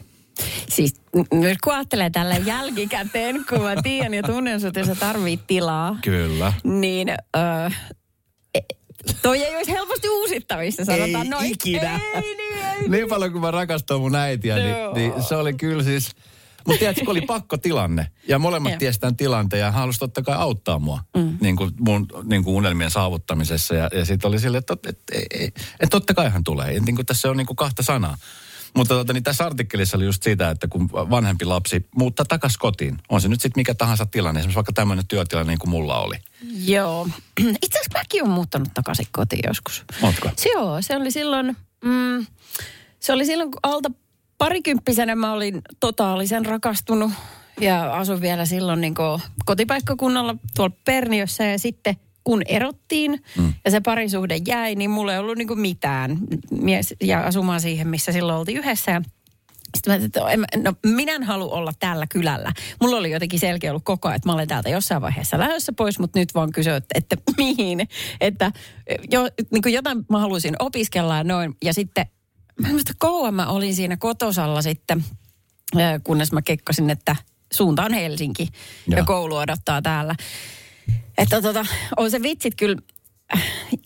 Siis 0.68 0.94
nyt 1.32 1.58
kun 1.64 1.74
ajattelee 1.74 2.10
tällä 2.10 2.36
jälkikäteen, 2.36 3.44
kun 3.48 3.60
mä 3.60 3.82
tiedän 3.82 4.14
ja 4.14 4.22
tunnen 4.22 4.60
sut, 4.60 4.76
jos 4.76 4.86
sä 4.86 4.94
tarvit 4.94 5.46
tilaa, 5.46 5.96
Kyllä. 6.02 6.52
niin 6.64 7.08
öö, 7.36 7.70
toi 9.22 9.42
ei 9.42 9.56
olisi 9.56 9.70
helposti 9.72 10.08
uusittavissa, 10.08 10.84
sanotaan 10.84 11.24
Ei 11.24 11.30
noin. 11.30 11.46
ikinä. 11.46 12.00
Ei, 12.14 12.22
niin, 12.22 12.64
ei. 12.64 12.88
niin 12.88 13.08
paljon 13.08 13.32
kuin 13.32 13.42
mä 13.42 13.50
rakastan 13.50 14.00
mun 14.00 14.14
äitiä, 14.14 14.58
Joo. 14.58 14.94
niin, 14.94 15.12
niin 15.12 15.22
se 15.22 15.36
oli 15.36 15.54
kyllä 15.54 15.82
siis... 15.82 16.10
Mutta 16.66 16.78
tiedätkö, 16.78 17.04
kun 17.04 17.10
oli 17.10 17.20
pakko 17.20 17.56
tilanne. 17.56 18.06
Ja 18.28 18.38
molemmat 18.38 18.72
Joo. 18.72 18.78
tiesi 18.78 19.00
tämän 19.00 19.16
tilanteen 19.16 19.60
ja 19.60 19.70
halusi 19.70 19.98
totta 19.98 20.22
kai 20.22 20.36
auttaa 20.38 20.78
mua 20.78 21.00
mm. 21.16 21.38
niin 21.40 21.56
kuin 21.56 21.70
mun 21.80 22.06
niin 22.24 22.44
kuin 22.44 22.56
unelmien 22.56 22.90
saavuttamisessa. 22.90 23.74
Ja, 23.74 23.90
ja 23.92 24.04
sitten 24.04 24.28
oli 24.28 24.40
silleen, 24.40 24.58
että, 24.58 24.74
että, 24.88 25.12
että, 25.30 25.60
että 25.80 25.90
totta 25.90 26.14
kai 26.14 26.30
hän 26.30 26.44
tulee. 26.44 26.72
Ja 26.72 26.80
niin 26.80 26.96
kuin 26.96 27.06
tässä 27.06 27.30
on 27.30 27.36
niin 27.36 27.46
kuin 27.46 27.56
kahta 27.56 27.82
sanaa. 27.82 28.16
Mutta 28.76 28.94
tota, 28.94 29.12
niin 29.12 29.22
tässä 29.22 29.46
artikkelissa 29.46 29.96
oli 29.96 30.04
just 30.04 30.22
sitä, 30.22 30.50
että 30.50 30.68
kun 30.68 30.90
vanhempi 30.92 31.44
lapsi 31.44 31.88
muuttaa 31.96 32.26
takaisin 32.26 32.58
kotiin, 32.58 32.98
on 33.08 33.20
se 33.20 33.28
nyt 33.28 33.40
sitten 33.40 33.60
mikä 33.60 33.74
tahansa 33.74 34.06
tilanne, 34.06 34.40
esimerkiksi 34.40 34.56
vaikka 34.56 34.72
tämmöinen 34.72 35.06
työtilanne 35.06 35.52
niin 35.52 35.58
kuin 35.58 35.70
mulla 35.70 35.98
oli. 35.98 36.16
Joo. 36.64 37.08
Itse 37.62 37.78
asiassa 37.78 37.98
mäkin 37.98 38.22
olen 38.22 38.34
muuttanut 38.34 38.68
takaisin 38.74 39.06
kotiin 39.12 39.42
joskus. 39.46 39.84
Ootko? 40.02 40.30
Se 40.36 40.48
Joo, 40.48 40.82
se 40.82 40.96
oli 40.96 41.10
silloin, 41.10 41.56
mm, 41.84 42.26
se 43.00 43.12
oli 43.12 43.26
silloin 43.26 43.50
kun 43.50 43.60
alta 43.62 43.90
parikymppisenä 44.38 45.14
mä 45.14 45.32
olin 45.32 45.62
totaalisen 45.80 46.46
rakastunut 46.46 47.12
ja 47.60 47.94
asuin 47.94 48.20
vielä 48.20 48.46
silloin 48.46 48.80
niin 48.80 48.94
kotipaikkakunnalla 49.44 50.36
tuolla 50.56 50.76
Perniössä 50.84 51.44
ja 51.44 51.58
sitten 51.58 51.96
kun 52.26 52.42
erottiin 52.46 53.22
mm. 53.38 53.54
ja 53.64 53.70
se 53.70 53.80
parisuhde 53.80 54.38
jäi, 54.46 54.74
niin 54.74 54.90
mulla 54.90 55.12
ei 55.12 55.18
ollut 55.18 55.38
niin 55.38 55.60
mitään 55.60 56.18
mies 56.50 56.94
ja 57.02 57.20
asumaan 57.20 57.60
siihen, 57.60 57.88
missä 57.88 58.12
silloin 58.12 58.38
oltiin 58.38 58.58
yhdessä 58.58 58.90
ja 58.90 59.02
sitten 59.76 60.00
mä 60.00 60.04
että 60.04 60.58
no, 60.62 60.74
minä 60.86 61.12
en 61.12 61.22
halua 61.22 61.54
olla 61.54 61.72
tällä 61.78 62.06
kylällä. 62.06 62.52
Mulla 62.80 62.96
oli 62.96 63.10
jotenkin 63.10 63.40
selkeä 63.40 63.70
ollut 63.70 63.84
koko 63.84 64.08
ajan, 64.08 64.16
että 64.16 64.28
mä 64.28 64.32
olen 64.32 64.48
täältä 64.48 64.68
jossain 64.68 65.02
vaiheessa 65.02 65.38
lähdössä 65.38 65.72
pois, 65.72 65.98
mutta 65.98 66.18
nyt 66.18 66.34
vaan 66.34 66.52
kysyä, 66.52 66.76
että, 66.76 66.98
että 66.98 67.16
mihin. 67.36 67.88
Että 68.20 68.52
jo, 69.10 69.28
niin 69.50 69.62
kuin 69.62 69.72
jotain 69.72 70.04
mä 70.10 70.18
haluaisin 70.18 70.56
opiskella 70.58 71.16
ja 71.16 71.24
noin. 71.24 71.56
Ja 71.64 71.74
sitten 71.74 72.06
mä 72.60 72.68
kauan 72.98 73.34
mä 73.34 73.46
olin 73.46 73.74
siinä 73.74 73.96
kotosalla 73.96 74.62
sitten, 74.62 75.04
ää, 75.78 75.98
kunnes 75.98 76.32
mä 76.32 76.42
kekkasin, 76.42 76.90
että 76.90 77.16
suunta 77.52 77.82
on 77.82 77.92
Helsinki 77.92 78.48
ja 78.88 78.96
Joo. 78.96 79.06
koulu 79.06 79.36
odottaa 79.36 79.82
täällä. 79.82 80.14
Että 81.18 81.42
tota, 81.42 81.66
on 81.96 82.10
se 82.10 82.22
vitsit 82.22 82.54
kyllä, 82.54 82.76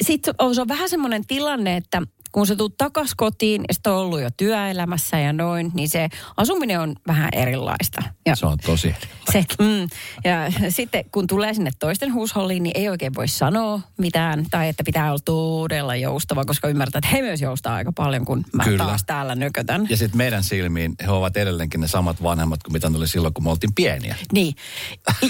sitten 0.02 0.34
on, 0.38 0.54
se 0.54 0.60
on 0.60 0.68
vähän 0.68 0.88
semmoinen 0.88 1.26
tilanne, 1.26 1.76
että 1.76 2.02
kun 2.32 2.46
sä 2.46 2.56
tulet 2.56 2.76
takas 2.78 3.14
kotiin 3.16 3.62
ja 3.68 3.74
sitten 3.74 3.92
on 3.92 3.98
ollut 3.98 4.20
jo 4.20 4.28
työelämässä 4.36 5.18
ja 5.18 5.32
noin, 5.32 5.70
niin 5.74 5.88
se 5.88 6.08
asuminen 6.36 6.80
on 6.80 6.96
vähän 7.06 7.28
erilaista. 7.32 8.02
Ja 8.26 8.36
Se 8.36 8.46
on 8.46 8.58
tosi 8.58 8.94
se, 9.32 9.44
mm, 9.58 9.88
ja 10.24 10.52
sitten 10.68 11.04
kun 11.12 11.26
tulee 11.26 11.54
sinne 11.54 11.70
toisten 11.78 12.14
huusholliin, 12.14 12.62
niin 12.62 12.76
ei 12.76 12.88
oikein 12.88 13.14
voi 13.14 13.28
sanoa 13.28 13.80
mitään. 13.98 14.46
Tai 14.50 14.68
että 14.68 14.84
pitää 14.84 15.08
olla 15.08 15.18
todella 15.24 15.96
joustava, 15.96 16.44
koska 16.44 16.68
ymmärtää, 16.68 16.98
että 16.98 17.16
he 17.16 17.22
myös 17.22 17.40
joustaa 17.40 17.74
aika 17.74 17.92
paljon, 17.92 18.24
kun 18.24 18.44
mä 18.52 18.64
Kyllä. 18.64 18.84
taas 18.84 19.04
täällä 19.04 19.34
nökötän. 19.34 19.86
Ja 19.90 19.96
sitten 19.96 20.18
meidän 20.18 20.44
silmiin 20.44 20.94
he 21.02 21.10
ovat 21.10 21.36
edelleenkin 21.36 21.80
ne 21.80 21.88
samat 21.88 22.22
vanhemmat 22.22 22.62
kuin 22.62 22.72
mitä 22.72 22.90
ne 22.90 22.96
oli 22.96 23.08
silloin, 23.08 23.34
kun 23.34 23.44
me 23.44 23.50
oltiin 23.50 23.74
pieniä. 23.74 24.16
Niin. 24.32 24.54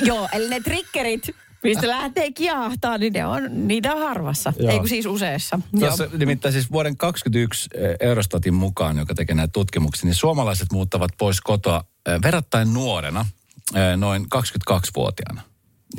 Joo, 0.05 0.29
eli 0.33 0.49
ne 0.49 0.61
triggerit, 0.61 1.37
mistä 1.63 1.89
lähtee 1.89 2.33
kiahtaa, 2.33 2.99
niin 2.99 3.13
ne 3.13 3.27
on, 3.27 3.69
niitä 3.69 3.95
on 3.95 4.01
harvassa. 4.01 4.53
Joo. 4.59 4.73
Ei 4.73 4.79
kun 4.79 4.89
siis 4.89 5.07
useassa. 5.07 5.61
Tuossa 5.79 6.09
nimittäin 6.19 6.53
siis 6.53 6.73
vuoden 6.73 6.97
2021 6.97 7.71
Eurostatin 8.01 8.55
mukaan, 8.55 8.99
joka 8.99 9.15
tekee 9.15 9.35
näitä 9.35 9.53
tutkimuksia, 9.53 10.07
niin 10.07 10.15
suomalaiset 10.15 10.73
muuttavat 10.73 11.11
pois 11.19 11.41
kotoa 11.41 11.85
eh, 12.07 12.23
verrattain 12.23 12.75
nuorena, 12.75 13.27
eh, 13.75 13.97
noin 13.97 14.27
22-vuotiaana. 14.35 15.43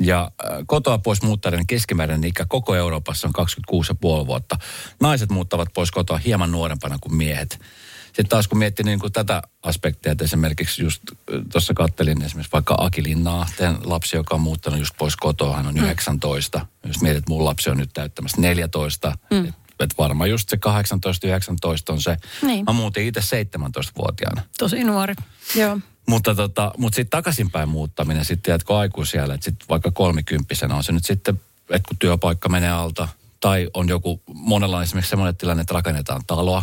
Ja 0.00 0.30
kotoa 0.66 0.98
pois 0.98 1.22
muuttaneiden 1.22 1.66
keskimääräinen 1.66 2.28
ikä 2.28 2.46
koko 2.48 2.74
Euroopassa 2.74 3.28
on 3.28 3.46
26,5 4.22 4.26
vuotta. 4.26 4.58
Naiset 5.00 5.30
muuttavat 5.30 5.68
pois 5.74 5.90
kotoa 5.90 6.18
hieman 6.18 6.52
nuorempana 6.52 6.98
kuin 7.00 7.14
miehet. 7.14 7.60
Sitten 8.12 8.28
taas 8.28 8.48
kun 8.48 8.58
miettii 8.58 8.84
niin 8.84 8.98
kuin 8.98 9.12
tätä 9.12 9.42
aspektia, 9.62 10.12
että 10.12 10.24
esimerkiksi 10.24 10.82
just 10.82 11.02
tuossa 11.52 11.74
kattelin 11.74 12.22
esimerkiksi 12.22 12.52
vaikka 12.52 12.74
Aki 12.78 13.02
Linnaa, 13.02 13.46
teidän 13.56 13.78
lapsi, 13.84 14.16
joka 14.16 14.34
on 14.34 14.40
muuttanut 14.40 14.78
just 14.78 14.94
pois 14.98 15.16
kotoa, 15.16 15.56
hän 15.56 15.66
on 15.66 15.78
19. 15.78 16.66
Jos 16.86 17.00
mietit, 17.00 17.18
että 17.18 17.30
mun 17.30 17.44
lapsi 17.44 17.70
on 17.70 17.76
nyt 17.76 17.90
täyttämässä 17.94 18.40
14, 18.40 19.18
mm. 19.30 19.52
et 19.80 19.94
varmaan 19.98 20.30
just 20.30 20.48
se 20.48 20.56
18-19 20.56 20.60
on 21.88 22.00
se. 22.00 22.16
Niin. 22.42 22.64
Mä 22.64 22.72
muutin 22.72 23.06
itse 23.06 23.20
17-vuotiaana. 23.20 24.42
Tosi 24.58 24.84
nuori. 24.84 25.14
Joo. 25.54 25.78
Mutta, 26.08 26.34
tota, 26.34 26.72
mutta 26.78 26.96
sitten 26.96 27.10
takaisinpäin 27.10 27.68
muuttaminen 27.68 28.24
sitten, 28.24 28.54
että 28.54 28.66
kun 28.66 28.76
aikuisiellä, 28.76 29.34
että 29.34 29.44
sitten 29.44 29.68
vaikka 29.68 29.90
kolmikymppisenä 29.90 30.74
on 30.74 30.84
se 30.84 30.92
nyt 30.92 31.04
sitten, 31.04 31.40
että 31.70 31.88
kun 31.88 31.98
työpaikka 31.98 32.48
menee 32.48 32.70
alta, 32.70 33.08
tai 33.40 33.70
on 33.74 33.88
joku, 33.88 34.22
monella 34.34 34.76
on 34.76 34.82
esimerkiksi 34.82 35.10
semmoinen 35.10 35.36
tilanne, 35.36 35.60
että 35.60 35.74
rakennetaan 35.74 36.20
taloa, 36.26 36.62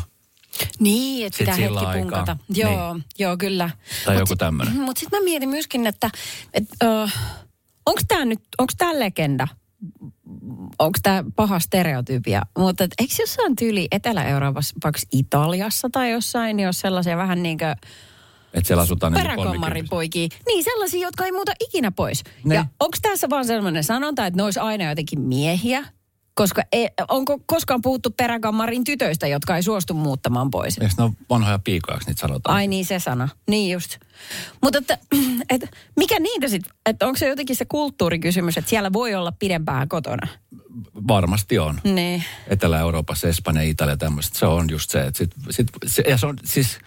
Niin, 0.80 1.28
että 1.28 1.38
pitää 1.38 1.56
hetki 1.56 1.78
aikaa. 1.78 1.94
punkata. 1.94 2.38
Joo, 2.50 2.94
niin. 2.94 3.04
joo, 3.20 3.38
kyllä. 3.38 3.70
Tai 4.06 4.16
Mut 4.16 4.20
joku 4.20 4.36
tämmönen. 4.36 4.80
Mutta 4.80 5.00
sitten 5.00 5.20
mä 5.20 5.24
mietin 5.24 5.50
myöskin, 5.50 5.88
että 5.88 6.10
et, 6.54 6.64
uh, 6.84 7.12
onko 7.86 8.02
tämä 8.08 8.26
nyt, 8.26 8.40
onko 8.58 8.74
tämä 8.78 9.00
legenda? 9.00 9.48
Onko 10.80 11.00
tämä 11.04 11.24
paha 11.36 11.60
stereotypia? 11.60 12.42
Mutta 12.58 12.84
eikö 12.84 13.14
jossain 13.20 13.56
tyyli 13.56 13.88
Etelä-Euroopassa, 13.92 14.76
vaikka 14.84 15.02
Italiassa 15.12 15.90
tai 15.92 16.12
jossain, 16.12 16.58
niin 16.58 16.68
olisi 16.68 16.80
sellaisia 16.80 17.18
vähän 17.18 17.44
niin 17.44 17.58
kuin 17.58 17.76
että 18.54 18.68
siellä 18.68 18.84
asutaan 18.84 19.14
niin 19.74 19.90
poikia. 19.90 20.28
Niin, 20.48 20.64
sellaisia, 20.64 21.02
jotka 21.02 21.26
ei 21.26 21.32
muuta 21.32 21.52
ikinä 21.60 21.92
pois. 21.92 22.24
Ne. 22.44 22.56
Ja 22.56 22.66
onko 22.80 22.98
tässä 23.02 23.30
vaan 23.30 23.46
sellainen 23.46 23.84
sanonta, 23.84 24.26
että 24.26 24.38
ne 24.38 24.44
olisi 24.44 24.60
aina 24.60 24.90
jotenkin 24.90 25.22
miehiä? 25.22 25.86
Koska 26.34 26.64
ei, 26.72 26.90
onko 27.08 27.40
koskaan 27.46 27.82
puhuttu 27.82 28.12
peräkammarin 28.12 28.84
tytöistä, 28.84 29.28
jotka 29.28 29.56
ei 29.56 29.64
suostu 29.64 29.94
muuttamaan 29.94 30.52
pois? 30.52 30.78
Eikö 30.78 30.94
ne 30.98 31.04
ole 31.04 31.12
vanhoja 31.30 31.60
piikoja, 31.60 31.96
eikö 31.96 32.06
niitä 32.08 32.22
sanotaan? 32.22 32.56
Ai 32.56 32.68
niin, 32.68 32.86
se 32.86 33.00
sana. 33.00 33.30
Niin 33.48 33.74
just. 33.74 33.98
Mutta 34.64 34.78
että, 34.78 34.98
että 35.50 35.68
mikä 35.96 36.20
niitä 36.20 36.48
sitten, 36.48 36.74
että 36.86 37.08
onko 37.08 37.18
se 37.18 37.28
jotenkin 37.28 37.56
se 37.56 37.66
kulttuurikysymys, 37.66 38.58
että 38.58 38.70
siellä 38.70 38.94
voi 38.94 39.16
olla 39.16 39.32
pidempään 39.32 39.90
kotona? 39.90 40.28
Varmasti 41.08 41.60
on. 41.60 41.82
Niin. 41.84 42.24
Etelä-Euroopassa, 42.48 43.28
Espanja, 43.28 43.62
Italia, 43.62 43.98
tämmöiset. 43.98 44.34
Se 44.34 44.46
on 44.46 44.70
just 44.70 44.92
se, 44.92 45.02
että 45.02 45.18
sit, 45.18 45.32
sit, 45.50 45.68
se, 45.86 46.04
ja 46.08 46.18
se 46.18 46.26
on 46.26 46.38
siis, 46.44 46.80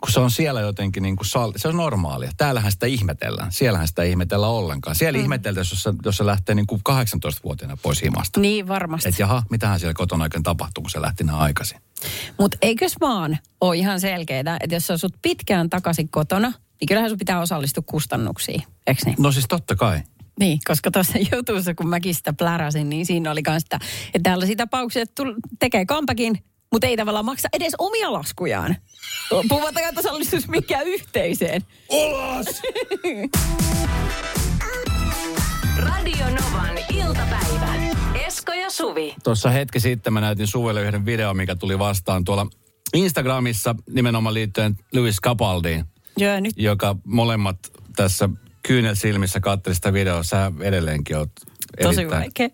kun 0.00 0.12
se 0.12 0.20
on 0.20 0.30
siellä 0.30 0.60
jotenkin 0.60 1.02
niin 1.02 1.16
kuin 1.16 1.26
sal, 1.26 1.52
se 1.56 1.68
on 1.68 1.76
normaalia. 1.76 2.30
Täällähän 2.36 2.72
sitä 2.72 2.86
ihmetellään. 2.86 3.52
Siellähän 3.52 3.88
sitä 3.88 4.02
ei 4.02 4.10
ihmetellä 4.10 4.46
ollenkaan. 4.46 4.96
Siellä 4.96 5.18
mm. 5.18 5.22
ihmetellään, 5.22 5.60
jos 5.70 5.82
se, 5.82 5.92
jos 6.04 6.16
se 6.16 6.26
lähtee 6.26 6.54
niin 6.54 6.66
kuin 6.66 6.80
18-vuotiaana 6.90 7.76
pois 7.76 8.02
himasta. 8.02 8.40
Niin 8.40 8.68
varmasti. 8.68 9.08
Että 9.08 9.22
jaha, 9.22 9.42
mitähän 9.50 9.80
siellä 9.80 9.94
kotona 9.94 10.24
oikein 10.24 10.42
tapahtuu, 10.42 10.82
kun 10.82 10.90
se 10.90 11.00
lähti 11.00 11.24
näin 11.24 11.38
aikaisin. 11.38 11.80
Mutta 12.38 12.58
eikös 12.62 12.94
vaan 13.00 13.38
ole 13.60 13.76
ihan 13.76 14.00
selkeää, 14.00 14.56
että 14.60 14.76
jos 14.76 14.86
sä 14.86 14.94
asut 14.94 15.14
pitkään 15.22 15.70
takaisin 15.70 16.08
kotona, 16.08 16.52
niin 16.80 16.88
kyllähän 16.88 17.10
sun 17.10 17.18
pitää 17.18 17.40
osallistua 17.40 17.84
kustannuksiin, 17.86 18.62
eikö 18.86 19.02
niin? 19.04 19.16
No 19.18 19.32
siis 19.32 19.46
totta 19.48 19.76
kai. 19.76 20.00
Niin, 20.40 20.58
koska 20.66 20.90
tuossa 20.90 21.18
jutussa, 21.32 21.74
kun 21.74 21.88
mäkin 21.88 22.14
sitä 22.14 22.32
pläräsin, 22.32 22.90
niin 22.90 23.06
siinä 23.06 23.30
oli 23.30 23.42
myös 23.48 23.62
sitä, 23.62 23.78
että 24.14 24.30
tällaisia 24.30 24.56
tapauksia, 24.56 25.02
että 25.02 25.22
tekee 25.58 25.86
kampakin, 25.86 26.44
mutta 26.72 26.86
ei 26.86 26.96
tavallaan 26.96 27.24
maksa 27.24 27.48
edes 27.52 27.72
omia 27.78 28.12
laskujaan. 28.12 28.76
Puhumattakaan, 29.48 29.88
että 29.88 30.00
osallistuisi 30.00 30.50
mikään 30.50 30.86
yhteiseen. 30.86 31.62
Ulos! 31.88 32.46
Radio 35.76 36.26
Novan 36.26 36.78
iltapäivä. 36.94 37.74
Esko 38.26 38.52
ja 38.52 38.70
Suvi. 38.70 39.14
Tuossa 39.24 39.50
hetki 39.50 39.80
sitten 39.80 40.12
mä 40.12 40.20
näytin 40.20 40.46
Suvelle 40.46 40.82
yhden 40.82 41.06
videon, 41.06 41.36
mikä 41.36 41.56
tuli 41.56 41.78
vastaan 41.78 42.24
tuolla 42.24 42.46
Instagramissa 42.94 43.74
nimenomaan 43.90 44.34
liittyen 44.34 44.76
Louis 44.94 45.20
Capaldiin, 45.20 45.84
Joo, 46.16 46.40
nyt 46.40 46.54
joka 46.56 46.96
molemmat 47.04 47.58
tässä 47.96 48.28
kyynel 48.62 48.94
silmissä 48.94 49.40
katseli 49.40 49.74
sitä 49.74 49.92
videoa. 49.92 50.22
Sä 50.22 50.52
edelleenkin 50.60 51.16
oot 51.16 51.30
tosi 51.82 52.00
erittäin... 52.00 52.22
vaikea, 52.22 52.48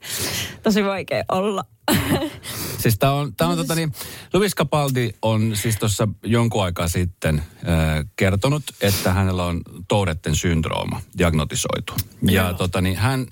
tosi 0.62 0.84
vaikea 0.84 1.24
olla. 1.28 1.64
Siis 2.82 2.98
tää 2.98 3.12
on, 3.12 3.36
tää 3.36 3.48
on 3.48 3.56
tota 3.56 3.74
niin, 3.74 3.92
Louis 4.32 4.54
Capaldi 4.54 5.10
on 5.22 5.56
siis 5.56 5.76
tuossa 5.76 6.08
jonkun 6.22 6.64
aikaa 6.64 6.88
sitten 6.88 7.38
äh, 7.38 8.04
kertonut, 8.16 8.62
että 8.80 9.12
hänellä 9.12 9.44
on 9.44 9.60
Touretten 9.88 10.36
syndrooma 10.36 11.00
diagnotisoitu. 11.18 11.92
Ja 12.22 12.42
Joo. 12.42 12.52
tota 12.52 12.80
niin, 12.80 12.96
hän, 12.96 13.26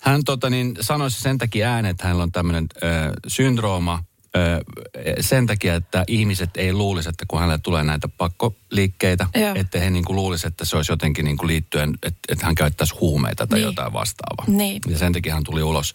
hän 0.00 0.24
tota 0.24 0.50
niin, 0.50 0.76
sanoi 0.80 1.10
se 1.10 1.20
sen 1.20 1.38
takia 1.38 1.70
ääneen, 1.70 1.90
että 1.90 2.04
hänellä 2.04 2.22
on 2.22 2.32
tämmöinen 2.32 2.66
äh, 2.84 3.12
syndrooma 3.26 4.04
äh, 4.36 4.60
sen 5.20 5.46
takia, 5.46 5.74
että 5.74 6.04
ihmiset 6.06 6.50
ei 6.56 6.72
luulisi, 6.72 7.08
että 7.08 7.24
kun 7.28 7.38
hänelle 7.40 7.58
tulee 7.62 7.84
näitä 7.84 8.08
pakkoliikkeitä, 8.08 9.26
Joo. 9.34 9.52
että 9.54 9.80
he 9.80 9.90
niin 9.90 10.04
kuin 10.04 10.16
luulisi, 10.16 10.46
että 10.46 10.64
se 10.64 10.76
olisi 10.76 10.92
jotenkin 10.92 11.24
niin 11.24 11.36
kuin 11.36 11.46
liittyen, 11.48 11.94
että, 12.02 12.20
että 12.28 12.46
hän 12.46 12.54
käyttäisi 12.54 12.94
huumeita 13.00 13.46
tai 13.46 13.58
Niin. 13.58 13.66
jotain 13.66 13.92
vastaavaa. 13.92 14.44
Niin. 14.46 14.80
Ja 14.88 14.98
sen 14.98 15.12
takia 15.12 15.34
hän 15.34 15.44
tuli 15.44 15.62
ulos. 15.62 15.94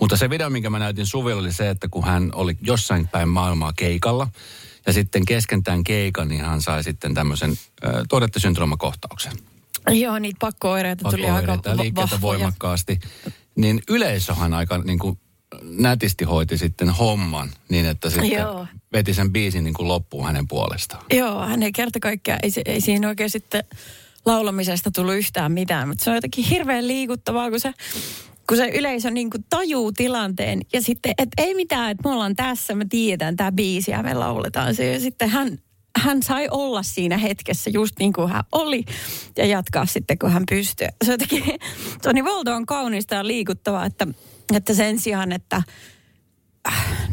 Mutta 0.00 0.16
se 0.16 0.30
video, 0.30 0.50
minkä 0.50 0.70
mä 0.70 0.78
näytin 0.78 1.06
Suville, 1.06 1.40
oli 1.40 1.52
se, 1.52 1.70
että 1.70 1.88
kun 1.90 2.04
hän 2.04 2.30
oli 2.34 2.56
jossain 2.60 3.08
päin 3.08 3.28
maailmaa 3.28 3.72
keikalla, 3.76 4.28
ja 4.86 4.92
sitten 4.92 5.24
kesken 5.24 5.62
tämän 5.62 5.84
keikan, 5.84 6.28
niin 6.28 6.44
hän 6.44 6.62
sai 6.62 6.84
sitten 6.84 7.14
tämmöisen 7.14 7.50
äh, 7.50 7.92
todettesyndroomakohtauksen. 8.08 9.32
Joo, 9.90 10.18
niitä 10.18 10.36
pakko-oireita 10.40 11.10
tuli 11.10 11.26
aika 11.30 11.58
va- 11.66 11.76
liikkeitä 11.82 12.20
voimakkaasti. 12.20 12.98
Niin 13.56 13.82
yleisöhän 13.88 14.54
aika 14.54 14.78
niin 14.78 14.98
kuin 14.98 15.18
nätisti 15.78 16.24
hoiti 16.24 16.58
sitten 16.58 16.90
homman 16.90 17.50
niin, 17.68 17.86
että 17.86 18.10
sitten 18.10 18.32
Joo. 18.32 18.66
veti 18.92 19.14
sen 19.14 19.32
biisin 19.32 19.64
niin 19.64 19.74
kuin 19.74 19.88
loppuun 19.88 20.26
hänen 20.26 20.48
puolestaan. 20.48 21.04
Joo, 21.12 21.46
hän 21.46 21.62
ei 21.62 21.72
kerta 21.72 22.00
kaikkiaan, 22.00 22.40
ei, 22.42 22.50
ei 22.66 22.80
siinä 22.80 23.08
oikein 23.08 23.30
sitten 23.30 23.64
laulamisesta 24.26 24.90
tullut 24.90 25.14
yhtään 25.14 25.52
mitään, 25.52 25.88
mutta 25.88 26.04
se 26.04 26.10
on 26.10 26.16
jotenkin 26.16 26.44
hirveän 26.44 26.88
liikuttavaa, 26.88 27.50
kun 27.50 27.60
se, 27.60 27.72
kun 28.48 28.56
se 28.56 28.68
yleisö 28.68 29.10
niin 29.10 29.30
kuin 29.30 29.44
tajuu 29.50 29.92
tilanteen 29.92 30.60
ja 30.72 30.82
sitten, 30.82 31.14
että 31.18 31.42
ei 31.42 31.54
mitään, 31.54 31.90
että 31.90 32.08
me 32.08 32.14
ollaan 32.14 32.36
tässä, 32.36 32.74
me 32.74 32.86
tiedetään 32.88 33.36
tämä 33.36 33.52
biisi 33.52 33.90
ja 33.90 34.02
me 34.02 34.14
lauletaan 34.14 34.74
se. 34.74 34.92
Ja 34.92 35.00
sitten 35.00 35.28
hän, 35.28 35.58
hän 35.96 36.22
sai 36.22 36.48
olla 36.50 36.82
siinä 36.82 37.16
hetkessä 37.16 37.70
just 37.70 37.98
niin 37.98 38.12
kuin 38.12 38.28
hän 38.28 38.44
oli 38.52 38.84
ja 39.36 39.46
jatkaa 39.46 39.86
sitten, 39.86 40.18
kun 40.18 40.32
hän 40.32 40.44
pystyy. 40.50 40.88
Se 41.04 41.12
on 41.12 41.18
jotenkin, 41.20 41.44
se 42.02 42.08
on 42.08 42.14
niin 42.14 42.66
kaunista 42.66 43.14
ja 43.14 43.26
liikuttavaa, 43.26 43.86
että, 43.86 44.06
että 44.52 44.74
sen 44.74 45.00
sijaan, 45.00 45.32
että 45.32 45.62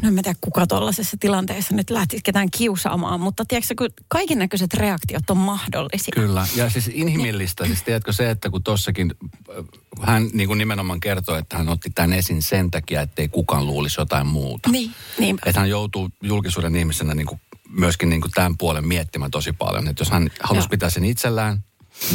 no 0.02 0.08
en 0.08 0.14
mä 0.14 0.22
tiedä 0.22 0.38
kuka 0.42 0.68
tuollaisessa 0.68 1.18
tilanteessa 1.20 1.76
nyt 1.76 1.90
lähtisi 1.90 2.24
ketään 2.24 2.52
kiusaamaan, 2.52 3.20
mutta 3.20 3.46
tiedätkö, 3.48 3.74
kun 3.78 3.88
kaiken 4.08 4.40
näköiset 4.40 4.74
reaktiot 4.74 5.30
on 5.30 5.38
mahdollisia. 5.38 6.12
Kyllä, 6.16 6.48
ja 6.56 6.70
siis 6.70 6.90
inhimillistä, 6.94 7.66
siis 7.66 7.84
tiedätkö 7.84 8.14
se, 8.14 8.30
että 8.30 8.50
kun 8.50 8.64
tossakin 8.64 9.16
äh, 9.50 9.66
hän 10.02 10.30
niin 10.34 10.48
kuin 10.48 10.58
nimenomaan 10.58 11.00
kertoi, 11.00 11.40
että 11.40 11.58
hän 11.58 11.70
otti 11.70 11.90
tämän 11.90 12.14
esiin 12.14 12.42
sen 12.42 12.72
takia, 12.72 13.02
ettei 13.02 13.28
kukaan 13.28 13.68
luulisi 13.68 14.02
jotain 14.02 14.28
muuta. 14.28 14.70
Niin, 14.70 14.92
niin. 15.20 15.40
Että 15.46 15.60
hän 15.60 15.70
joutuu 15.70 16.10
julkisuuden 16.24 16.76
ihmisenä 16.76 17.14
niin 17.14 17.28
kuin 17.28 17.42
myöskin 17.70 18.10
niin 18.10 18.22
kuin 18.22 18.32
tämän 18.32 18.58
puolen 18.58 18.88
miettimään 18.88 19.32
tosi 19.32 19.54
paljon. 19.54 19.88
Että 19.88 20.02
jos 20.02 20.10
hän 20.12 20.30
halusi 20.40 20.66
Joo. 20.66 20.70
pitää 20.70 20.90
sen 20.90 21.06
itsellään, 21.06 21.64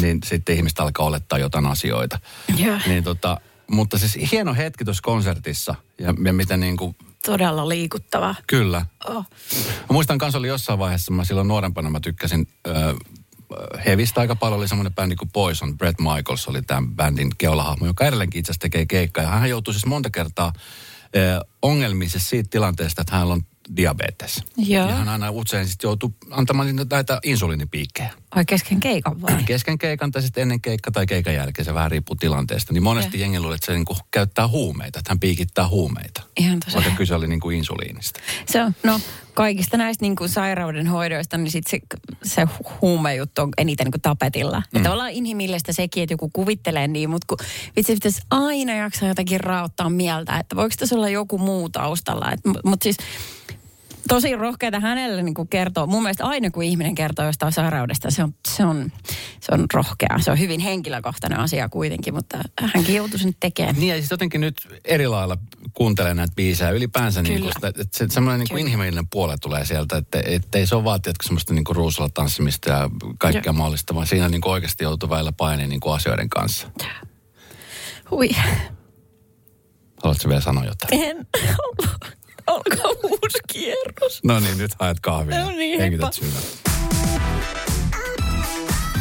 niin 0.01 0.19
sitten 0.25 0.55
ihmistä 0.55 0.83
alkaa 0.83 1.05
olettaa 1.05 1.39
jotain 1.39 1.65
asioita. 1.65 2.19
Joo. 2.57 2.79
Niin 2.87 3.03
tota, 3.03 3.41
mutta 3.71 3.97
siis 3.97 4.31
hieno 4.31 4.53
hetki 4.53 4.85
tuossa 4.85 5.01
konsertissa 5.03 5.75
ja, 5.99 6.13
ja 6.23 6.33
mitä 6.33 6.57
niin 6.57 6.77
kuin, 6.77 6.95
Todella 7.25 7.69
liikuttavaa. 7.69 8.35
kyllä. 8.47 8.85
Oh. 9.07 9.25
Mä 9.79 9.93
muistan 9.93 10.17
kanssa 10.17 10.37
oli 10.39 10.47
jossain 10.47 10.79
vaiheessa, 10.79 11.13
mä 11.13 11.23
silloin 11.25 11.47
nuorempana 11.47 11.89
mä 11.89 11.99
tykkäsin 11.99 12.47
ö, 12.67 12.95
Hevistä 13.85 14.21
aika 14.21 14.35
paljon 14.35 14.59
oli 14.59 14.67
semmoinen 14.67 14.95
bändi 14.95 15.15
kuin 15.15 15.29
Poison. 15.33 15.77
Brett 15.77 15.99
Michaels 15.99 16.47
oli 16.47 16.61
tämän 16.61 16.95
bändin 16.95 17.29
keulahahmo, 17.37 17.85
joka 17.85 18.05
edelleenkin 18.05 18.39
itse 18.39 18.51
asiassa 18.51 18.61
tekee 18.61 18.85
keikkaa. 18.85 19.23
Ja 19.23 19.29
hän 19.29 19.49
joutui 19.49 19.73
siis 19.73 19.85
monta 19.85 20.09
kertaa 20.09 20.53
ö, 21.15 21.45
ongelmiin 21.61 22.09
siis 22.09 22.29
siitä 22.29 22.49
tilanteesta, 22.49 23.01
että 23.01 23.13
hänellä 23.15 23.33
on 23.33 23.41
diabetes. 23.75 24.43
Joo. 24.57 24.89
Ja 24.89 24.95
hän 24.95 25.09
aina 25.09 25.31
usein 25.31 25.67
sitten 25.67 25.87
joutuu 25.87 26.15
antamaan 26.31 26.75
näitä 26.91 27.19
insuliinipiikkejä. 27.23 28.13
Ai 28.31 28.45
kesken 28.45 28.79
keikan 28.79 29.21
vai? 29.21 29.43
Kesken 29.45 29.77
keikan 29.77 30.11
tai 30.11 30.21
sitten 30.21 30.41
ennen 30.41 30.61
keikka 30.61 30.91
tai 30.91 31.05
keikan 31.05 31.33
jälkeen, 31.33 31.65
se 31.65 31.73
vähän 31.73 31.91
riippuu 31.91 32.15
tilanteesta. 32.15 32.73
Niin 32.73 32.83
monesti 32.83 33.17
Joo. 33.17 33.21
jengi 33.21 33.39
luulee, 33.39 33.55
että 33.55 33.65
se 33.65 33.73
niinku 33.73 33.97
käyttää 34.11 34.47
huumeita, 34.47 34.99
että 34.99 35.11
hän 35.11 35.19
piikittää 35.19 35.67
huumeita. 35.67 36.23
Ihan 36.37 36.59
tosi. 36.59 36.75
Vaikka 36.75 36.91
kyse 36.95 37.15
oli 37.15 37.27
niinku 37.27 37.49
insuliinista. 37.49 38.19
Se 38.45 38.63
on, 38.63 38.75
no 38.83 38.99
kaikista 39.33 39.77
näistä 39.77 40.03
niin 40.03 40.15
kuin 40.15 40.29
sairauden 40.29 40.87
hoidoista, 40.87 41.37
niin 41.37 41.51
sit 41.51 41.67
se, 41.67 41.79
se 42.23 42.43
hu- 42.43 42.71
huumejuttu 42.81 43.41
on 43.41 43.49
eniten 43.57 43.85
niin 43.85 43.91
kuin 43.91 44.01
tapetilla. 44.01 44.59
Mm. 44.59 44.77
Ja 44.77 44.83
tavallaan 44.83 45.11
inhimillistä 45.11 45.73
sekin, 45.73 46.03
että 46.03 46.13
joku 46.13 46.29
kuvittelee 46.29 46.87
niin, 46.87 47.09
mutta 47.09 47.25
kun 47.27 47.37
vitsi 47.75 47.93
pitäisi 47.93 48.21
aina 48.31 48.73
jaksaa 48.73 49.09
jotakin 49.09 49.39
raottaa 49.39 49.89
mieltä, 49.89 50.37
että 50.37 50.55
voiko 50.55 50.75
tässä 50.79 50.95
olla 50.95 51.09
joku 51.09 51.37
muu 51.37 51.69
taustalla. 51.69 52.31
Mutta 52.65 52.83
siis 52.83 52.97
tosi 54.07 54.35
rohkeita 54.35 54.79
hänelle 54.79 55.23
niin 55.23 55.33
kuin 55.33 55.47
kertoo. 55.47 55.87
Mun 55.87 56.03
mielestä 56.03 56.25
aina 56.25 56.51
kun 56.51 56.63
ihminen 56.63 56.95
kertoo 56.95 57.25
jostain 57.25 57.53
sairaudesta, 57.53 58.11
se 58.11 58.23
on, 58.23 58.33
se 58.47 58.65
on, 58.65 58.91
se 59.39 59.51
on 59.51 59.65
rohkea. 59.73 60.19
Se 60.19 60.31
on 60.31 60.39
hyvin 60.39 60.59
henkilökohtainen 60.59 61.39
asia 61.39 61.69
kuitenkin, 61.69 62.13
mutta 62.13 62.37
hänkin 62.73 62.95
joutui 62.95 63.19
sen 63.19 63.33
tekemään. 63.39 63.75
Niin 63.75 63.89
ja 63.89 63.95
siis 63.95 64.11
jotenkin 64.11 64.41
nyt 64.41 64.81
eri 64.85 65.07
lailla 65.07 65.37
kuuntelee 65.73 66.13
näitä 66.13 66.33
biisejä. 66.35 66.69
Ylipäänsä 66.69 67.21
niin 67.21 67.41
kuin 67.41 67.53
sitä, 67.53 67.67
että 67.67 67.83
se, 67.91 68.05
semmoinen 68.09 68.39
niin 68.39 68.49
kuin 68.49 68.61
inhimillinen 68.61 69.07
puole 69.07 69.35
tulee 69.41 69.65
sieltä, 69.65 69.97
että, 69.97 70.21
että 70.25 70.57
ei 70.57 70.67
se 70.67 70.75
ole 70.75 70.83
tiedätkö, 70.83 71.23
semmoista 71.23 71.53
niin 71.53 71.63
kuin 71.63 71.75
ruusulla 71.75 72.09
tanssimista 72.09 72.69
ja 72.69 72.89
kaikkea 73.19 73.41
Joo. 73.45 73.53
mahdollista, 73.53 73.95
vaan 73.95 74.07
siinä 74.07 74.29
niin 74.29 74.41
kuin 74.41 74.53
oikeasti 74.53 74.83
joutuu 74.83 75.09
välillä 75.09 75.31
painiin 75.31 75.69
niin 75.69 75.79
kuin 75.79 75.95
asioiden 75.95 76.29
kanssa. 76.29 76.67
Hui. 78.11 78.29
Haluatko 80.03 80.29
vielä 80.29 80.41
sanoa 80.41 80.65
jotain? 80.65 81.03
En. 81.03 81.27
Alkaa 82.47 82.91
uusi 83.03 83.37
kierros. 83.53 84.19
No 84.23 84.39
niin, 84.39 84.57
nyt 84.57 84.71
haet 84.79 84.99
kahvia. 84.99 85.39
No 85.43 85.49
niin, 85.49 85.79
Hengität. 85.79 86.19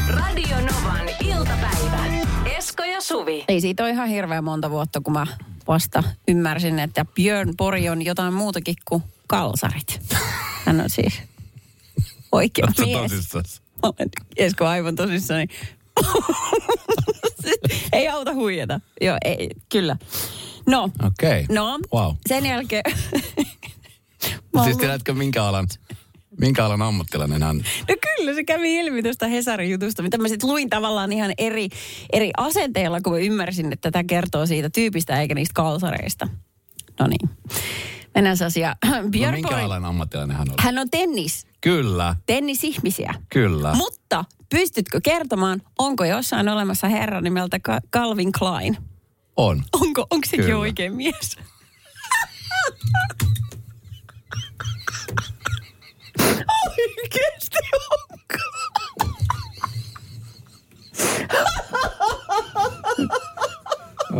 Radio 0.09 0.57
Novan 0.57 1.09
iltapäivä. 1.21 2.07
Esko 2.57 2.85
ja 2.85 3.01
Suvi. 3.01 3.45
Ei 3.49 3.61
siitä 3.61 3.83
ole 3.83 3.91
ihan 3.91 4.09
hirveän 4.09 4.45
monta 4.45 4.71
vuotta, 4.71 5.01
kun 5.01 5.13
mä 5.13 5.27
vasta 5.69 6.03
ymmärsin, 6.29 6.79
että 6.79 7.05
Björn 7.05 7.55
Pori 7.57 7.89
on 7.89 8.05
jotain 8.05 8.35
muutakin 8.35 8.75
kuin 8.85 9.03
kalsarit. 9.27 10.01
Hän 10.65 10.81
on 10.81 10.91
siis 10.91 11.15
oikea 12.33 12.65
Oletko 12.67 12.83
mies. 12.87 13.11
tosissas? 13.11 13.63
Olen 13.83 14.09
Esko 14.37 14.67
aivan 14.67 14.97
tosissani. 14.97 15.47
ei 17.93 18.09
auta 18.09 18.35
huijata. 18.35 18.81
Joo, 19.01 19.17
ei, 19.25 19.51
kyllä. 19.69 19.97
No, 20.67 20.85
Okei. 20.85 21.43
Okay. 21.43 21.57
no 21.57 21.79
Wow. 21.95 22.15
sen 22.29 22.47
jälkeen... 22.47 22.83
Mä 24.55 24.65
Siis 24.65 24.77
tiedätkö 24.77 25.15
minkä 25.15 25.45
alan, 25.45 25.67
minkä 26.41 26.65
alan 26.65 26.83
ammattilainen 26.83 27.43
hän? 27.43 27.57
No 27.89 27.95
kyllä, 28.17 28.35
se 28.35 28.45
kävi 28.45 28.79
ilmi 28.79 29.03
tuosta 29.03 29.27
Hesarin 29.27 29.71
jutusta, 29.71 30.03
mitä 30.03 30.19
mä 30.19 30.29
sitten 30.29 30.51
luin 30.51 30.71
tavallaan 30.71 31.13
ihan 31.13 31.33
eri, 31.39 31.69
eri 32.13 32.31
asenteilla, 32.37 33.01
kun 33.01 33.13
mä 33.13 33.19
ymmärsin, 33.19 33.73
että 33.73 33.91
tämä 33.91 34.05
kertoo 34.05 34.47
siitä 34.47 34.71
tyypistä 34.71 35.21
eikä 35.21 35.35
niistä 35.35 35.53
kalsareista. 35.55 36.29
No 37.01 37.07
niin. 37.07 37.31
Mennään 38.15 38.37
asiaan. 38.47 38.77
No 38.87 39.33
minkä 39.33 39.57
alan 39.57 39.85
ammattilainen 39.85 40.37
hän 40.37 40.49
on? 40.49 40.55
Hän 40.61 40.79
on 40.79 40.91
tennis, 40.91 41.47
Kyllä, 41.61 42.17
tennisihmisiä. 42.27 43.15
kyllä. 43.33 43.75
Mutta 43.75 44.25
pystytkö 44.51 45.01
kertomaan, 45.03 45.63
onko 45.79 46.05
jossain 46.05 46.49
olemassa 46.49 46.89
herra 46.89 47.21
nimeltä 47.21 47.59
Calvin 47.93 48.33
Klein? 48.33 48.77
On. 49.37 49.63
Onko, 49.73 50.07
onko 50.11 50.27
sekin 50.31 50.45
Kyllä. 50.45 50.59
oikein 50.59 50.95
mies? 50.97 51.37
Oikeesti 56.99 57.59
onko? 58.11 58.39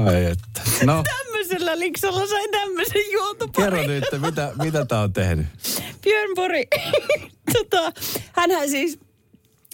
Ai 0.07 0.25
että. 0.25 0.63
No, 0.85 1.03
Tämmöisellä 1.03 1.79
liksolla 1.79 2.27
sain 2.27 2.51
tämmöisen 2.51 3.13
juontoparin. 3.13 3.71
kerro 3.73 3.87
nyt, 3.87 4.05
mitä, 4.27 4.53
mitä 4.63 4.85
tää 4.85 5.01
on 5.01 5.13
tehnyt? 5.13 5.47
Björn 6.03 6.35
Borg, 6.35 6.69
tota, 7.53 7.93
hänhän 8.33 8.69
siis, 8.71 8.99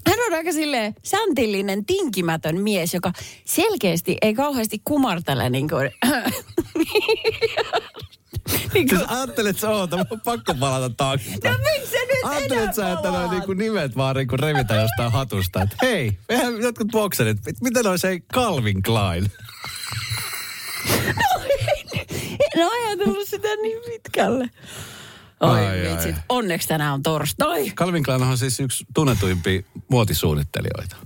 hän 0.07 0.19
on 0.27 0.35
aika 0.35 0.53
silleen 0.53 0.95
säntillinen, 1.03 1.85
tinkimätön 1.87 2.61
mies, 2.61 2.95
joka 2.95 3.13
selkeästi 3.45 4.17
ei 4.23 4.35
kauheasti 4.35 4.81
kumartele 4.85 5.51
niin 5.51 5.69
kuin, 5.69 5.91
niin 8.75 8.89
kuin 8.89 8.99
Siis 8.99 9.11
ajattelet 9.11 9.59
sä 9.59 9.71
oota, 9.71 9.97
on 9.97 10.21
pakko 10.25 10.55
palata 10.55 10.91
taaksepäin. 10.97 11.55
No 11.55 11.59
miksi 11.73 11.91
se 11.91 11.99
nyt 11.99 12.25
Ajattelet 12.25 12.75
sä, 12.75 12.93
että 12.93 13.03
palaat? 13.03 13.31
niinku 13.31 13.53
nimet 13.53 13.97
vaan 13.97 14.17
niinku 14.17 14.37
revitään 14.37 14.83
jostain 14.83 15.13
hatusta. 15.13 15.63
Että 15.63 15.77
hei, 15.83 16.19
mehän 16.29 16.61
jotkut 16.63 16.89
bokserit, 16.89 17.39
mit- 17.47 17.61
mitä 17.61 17.83
noin 17.83 17.99
se 17.99 18.21
Calvin 18.35 18.83
Klein? 18.83 19.31
En 22.57 22.67
ole 22.67 22.87
ajatellut 22.87 23.29
sitä 23.29 23.49
niin 23.63 23.79
pitkälle. 23.87 24.51
Oi 25.43 25.59
Ai, 25.67 25.87
ai. 25.87 26.15
onneksi 26.29 26.69
tänään 26.69 26.95
on 26.95 27.03
torstai. 27.03 27.71
Calvin 27.71 28.03
Klein 28.03 28.23
on 28.23 28.39
siis 28.39 28.61
yksi 28.61 28.85
tunnetuimpia 28.95 29.63
muotisuunnittelijoita. 29.91 30.97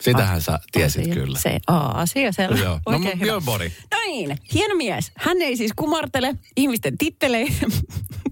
Sitähän 0.00 0.42
sä 0.42 0.58
tiesit 0.72 1.02
asia. 1.02 1.14
kyllä. 1.14 1.38
Se, 1.38 1.58
asia 1.94 2.32
selvä. 2.32 2.58
Joo. 2.58 2.80
No, 2.88 2.98
hyvä. 2.98 3.10
Björn 3.16 3.44
Borg. 3.44 3.72
No 3.92 3.98
niin, 4.06 4.38
hieno 4.54 4.74
mies. 4.74 5.12
Hän 5.16 5.42
ei 5.42 5.56
siis 5.56 5.72
kumartele 5.76 6.34
ihmisten 6.56 6.98
titteleiden 6.98 7.70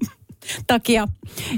takia. 0.67 1.09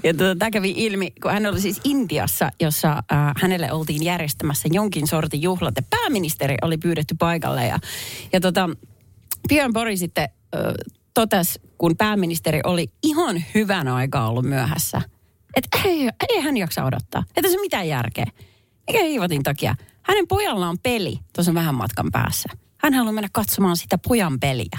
Ja 0.04 0.14
tota, 0.14 0.36
tämä 0.38 0.50
kävi 0.50 0.74
ilmi, 0.76 1.10
kun 1.22 1.30
hän 1.30 1.46
oli 1.46 1.60
siis 1.60 1.80
Intiassa, 1.84 2.50
jossa 2.60 2.90
äh, 2.92 3.32
hänelle 3.42 3.72
oltiin 3.72 4.04
järjestämässä 4.04 4.68
jonkin 4.72 5.06
sortin 5.06 5.42
juhlat. 5.42 5.74
Ja 5.76 5.82
pääministeri 5.90 6.54
oli 6.62 6.78
pyydetty 6.78 7.14
paikalle. 7.18 7.66
Ja, 7.66 7.78
ja 8.32 8.40
tota, 8.40 8.70
Björn 9.48 9.72
Borg 9.72 9.96
sitten 9.96 10.28
äh, 10.56 10.60
totesi, 11.16 11.61
kun 11.79 11.96
pääministeri 11.96 12.61
oli 12.64 12.87
ihan 13.02 13.44
hyvän 13.55 13.88
aikaa 13.88 14.29
ollut 14.29 14.44
myöhässä, 14.44 15.02
että 15.57 15.79
ei, 15.85 16.09
ei 16.29 16.40
hän 16.40 16.57
jaksa 16.57 16.85
odottaa. 16.85 17.24
Että 17.37 17.50
se 17.50 17.61
mitään 17.61 17.88
järkeä. 17.88 18.26
Mikä 18.87 19.05
hiivatin 19.05 19.42
takia? 19.42 19.74
Hänen 20.02 20.29
pojalla 20.29 20.68
on 20.68 20.79
peli 20.83 21.18
tuossa 21.35 21.55
vähän 21.55 21.74
matkan 21.74 22.09
päässä. 22.12 22.48
Hän 22.79 22.94
haluaa 22.94 23.12
mennä 23.12 23.29
katsomaan 23.33 23.76
sitä 23.76 23.98
pojan 23.98 24.40
peliä. 24.40 24.79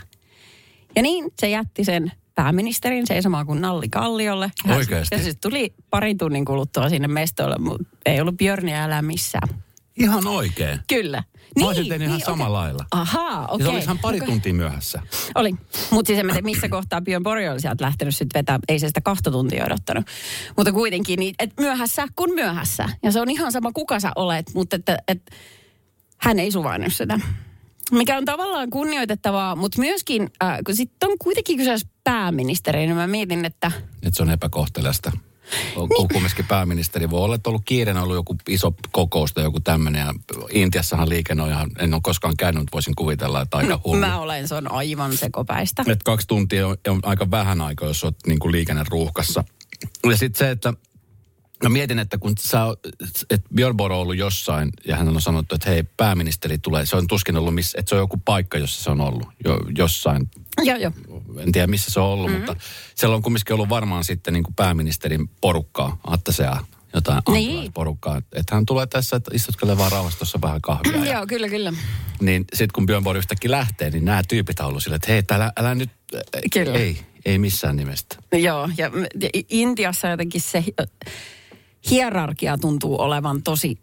Ja 0.96 1.02
niin 1.02 1.26
se 1.40 1.50
jätti 1.50 1.84
sen 1.84 2.12
pääministerin 2.36 3.08
seisomaan 3.08 3.46
kuin 3.46 3.62
nalli 3.62 3.90
kalliolle. 3.90 4.52
Hän- 4.66 4.78
Oikeesti? 4.78 5.16
Ja 5.16 5.24
se 5.24 5.34
tuli 5.34 5.74
parin 5.90 6.18
tunnin 6.18 6.46
kuluttua 6.46 6.90
sinne 6.90 7.08
mestolle, 7.08 7.56
mutta 7.60 7.88
ei 8.06 8.22
ollut 8.22 8.38
Björniä 8.38 8.86
elää 8.86 9.02
missään. 9.02 9.50
Ihan 9.98 10.28
oikein. 10.28 10.80
Kyllä. 10.88 11.24
Mä 11.60 11.66
olisin 11.68 11.88
tehnyt 11.90 12.06
ihan 12.06 12.14
oikein. 12.14 12.26
samalla 12.26 12.58
lailla. 12.58 12.86
Ahaa, 12.92 13.44
Okay. 13.44 13.56
okei. 13.56 13.66
Se 13.66 13.70
olisi 13.72 13.84
ihan 13.86 14.00
pari 14.00 14.18
Okei. 14.18 14.28
tuntia 14.28 14.54
myöhässä. 14.54 15.02
Oli. 15.36 15.54
Mutta 15.92 16.08
siis 16.08 16.20
en 16.20 16.26
tiedä, 16.28 16.42
missä 16.42 16.70
kohtaa 16.70 17.02
Björn 17.02 17.24
Borg 17.24 17.42
oli 17.52 17.62
sieltä 17.62 17.86
lähtenyt 17.86 18.16
sitten 18.16 18.40
vetää. 18.40 18.60
Ei 18.68 18.80
se 18.80 18.88
sitä 18.88 19.02
kahta 19.02 19.32
tuntia 19.32 19.66
odottanut. 19.66 20.06
Mutta 20.58 20.72
kuitenkin, 20.72 21.20
niin, 21.20 21.36
et 21.40 21.52
myöhässä 21.60 22.08
kun 22.16 22.32
myöhässä. 22.36 22.90
Ja 23.04 23.12
se 23.12 23.22
on 23.22 23.30
ihan 23.30 23.52
sama, 23.52 23.72
kuka 23.72 24.00
sä 24.00 24.12
olet, 24.16 24.46
mutta 24.54 24.76
että, 24.76 24.98
et, 25.08 25.22
hän 26.18 26.40
ei 26.40 26.52
suvainnut 26.52 26.94
sitä. 26.94 27.20
Mikä 27.92 28.18
on 28.18 28.26
tavallaan 28.26 28.70
kunnioitettavaa, 28.70 29.56
mutta 29.56 29.82
myöskin, 29.82 30.30
äh, 30.44 30.58
kun 30.66 30.76
sitten 30.76 31.10
on 31.10 31.18
kuitenkin 31.20 31.58
kyseessä 31.58 31.88
pääministeri, 32.04 32.80
niin 32.80 32.96
mä 32.96 33.08
mietin, 33.08 33.46
että 33.46 33.72
Että 34.04 34.18
se 34.18 34.24
on 34.24 34.30
epäkohteliasta. 35.52 35.98
Niin. 35.98 36.08
Kumminkin 36.14 36.46
pääministeri 36.46 37.10
voi 37.10 37.22
olla, 37.22 37.36
että 37.36 37.50
on 37.50 37.52
ollut 37.52 37.66
kiireenä 37.66 38.04
ollut 38.04 38.16
joku 38.16 38.36
iso 38.50 38.74
kokous 38.92 39.34
tai 39.34 39.44
joku 39.44 39.60
tämmöinen. 39.60 40.00
Ja 40.00 40.14
Intiassahan 40.50 41.10
liikenne 41.10 41.44
on 41.44 41.50
ihan, 41.50 41.72
en 41.80 41.94
ole 41.94 42.02
koskaan 42.04 42.38
käynyt, 42.38 42.62
mutta 42.62 42.74
voisin 42.74 42.96
kuvitella, 42.96 43.42
että 43.42 43.58
aika 43.58 43.82
hullu. 43.86 44.00
mä 44.00 44.20
olen, 44.20 44.48
se 44.48 44.56
on 44.56 44.72
aivan 44.72 45.18
sekopäistä. 45.18 45.82
Että 45.88 46.04
kaksi 46.06 46.28
tuntia 46.28 46.68
on, 46.68 46.78
on 46.88 47.00
aika 47.04 47.32
vähän 47.32 47.62
aikaa, 47.62 47.88
jos 47.88 48.04
olet 48.04 48.18
niin 48.28 48.40
kuin 48.40 48.52
liikenneruuhkassa. 48.52 49.44
Ja 50.10 50.18
sitten 50.18 50.40
se, 50.40 50.52
että 50.52 50.74
Mä 51.64 51.70
mietin, 51.70 52.00
että 52.00 52.18
kun 52.18 52.34
sä, 52.40 52.60
että 53.30 53.50
Björn 53.56 53.82
on 53.82 53.92
ollut 53.92 54.18
jossain 54.18 54.70
ja 54.88 54.96
hän 54.96 55.08
on 55.08 55.22
sanottu, 55.22 55.56
että 55.56 55.70
hei, 55.70 55.84
pääministeri 55.84 56.58
tulee. 56.58 56.86
Se 56.86 56.96
on 56.96 57.08
tuskin 57.08 57.38
ollut, 57.38 57.56
missä, 57.56 57.80
että 57.80 57.90
se 57.90 57.96
on 57.96 58.02
joku 58.02 58.18
paikka, 58.26 58.58
jossa 58.58 58.84
se 58.84 58.90
on 58.90 59.02
ollut 59.02 59.28
jo, 59.46 59.60
jossain. 59.78 60.30
Joo, 60.64 60.78
joo. 60.78 60.92
En 61.40 61.52
tiedä, 61.52 61.68
missä 61.68 61.92
se 61.92 62.00
on 62.00 62.06
ollut, 62.06 62.32
mm-hmm. 62.32 62.46
mutta 62.46 62.64
siellä 62.96 63.16
on 63.16 63.22
kumminkin 63.22 63.54
ollut 63.54 63.70
varmaan 63.70 64.04
sitten 64.04 64.34
niin 64.34 64.44
kuin 64.44 64.56
pääministerin 64.56 65.30
porukkaa, 65.42 65.98
Attasea, 66.08 66.58
jotain 66.94 67.22
Niin. 67.32 67.74
porukkaa. 67.74 68.18
Että 68.18 68.56
hän 68.56 68.66
tulee 68.66 68.88
tässä, 68.88 69.16
että 69.16 69.32
istutkelee 69.34 69.78
vaan 69.78 69.92
rauhassa 69.92 70.20
tuossa 70.20 70.42
vähän 70.42 70.62
kahvia. 70.62 71.06
ja, 71.06 71.14
Joo, 71.14 71.28
kyllä, 71.28 71.50
kyllä. 71.50 71.74
niin 72.22 72.46
sitten 72.54 72.74
kun 72.74 72.86
Björn 72.86 73.04
Borg 73.04 73.18
yhtäkkiä 73.18 73.52
lähtee, 73.52 73.90
niin 73.90 74.06
nämä 74.06 74.22
tyypit 74.28 74.60
on 74.60 74.66
ollut 74.66 74.84
silleen, 74.84 74.96
että 74.96 75.08
hei, 75.12 75.18
että 75.18 75.36
älä, 75.36 75.52
älä 75.60 75.76
nyt, 75.76 75.90
Kyllä. 76.54 76.78
ei, 76.80 77.00
ei 77.26 77.38
missään 77.40 77.76
nimestä. 77.76 78.16
Joo, 78.32 78.70
ja 78.78 78.92
Intiassa 79.50 80.08
jotenkin 80.08 80.42
se 80.42 80.62
hi- 80.68 80.74
hierarkia 81.90 82.58
tuntuu 82.58 83.02
olevan 83.02 83.44
tosi 83.44 83.80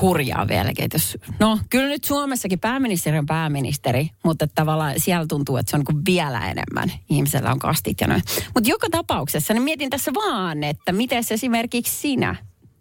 hurjaa 0.00 0.48
vieläkin. 0.48 0.88
Jos, 0.92 1.18
no, 1.40 1.58
kyllä 1.70 1.88
nyt 1.88 2.04
Suomessakin 2.04 2.60
pääministeri 2.60 3.18
on 3.18 3.26
pääministeri, 3.26 4.10
mutta 4.24 4.46
tavallaan 4.54 4.94
siellä 4.96 5.26
tuntuu, 5.28 5.56
että 5.56 5.70
se 5.70 5.76
on 5.76 5.82
niin 5.88 6.04
vielä 6.06 6.50
enemmän. 6.50 6.92
Ihmisellä 7.08 7.52
on 7.52 7.58
kastit 7.58 8.00
ja 8.00 8.06
noin. 8.06 8.22
Mutta 8.54 8.70
joka 8.70 8.86
tapauksessa, 8.90 9.54
niin 9.54 9.62
mietin 9.62 9.90
tässä 9.90 10.14
vaan, 10.14 10.64
että 10.64 10.92
miten 10.92 11.22
esimerkiksi 11.30 12.00
sinä, 12.00 12.36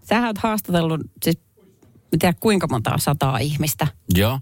sä 0.09 0.27
oot 0.27 0.37
haastatellut, 0.37 1.01
siis 1.23 1.37
en 2.13 2.19
tiedä 2.19 2.37
kuinka 2.39 2.67
monta 2.67 2.97
sataa 2.97 3.37
ihmistä. 3.37 3.87
Joo. 4.15 4.39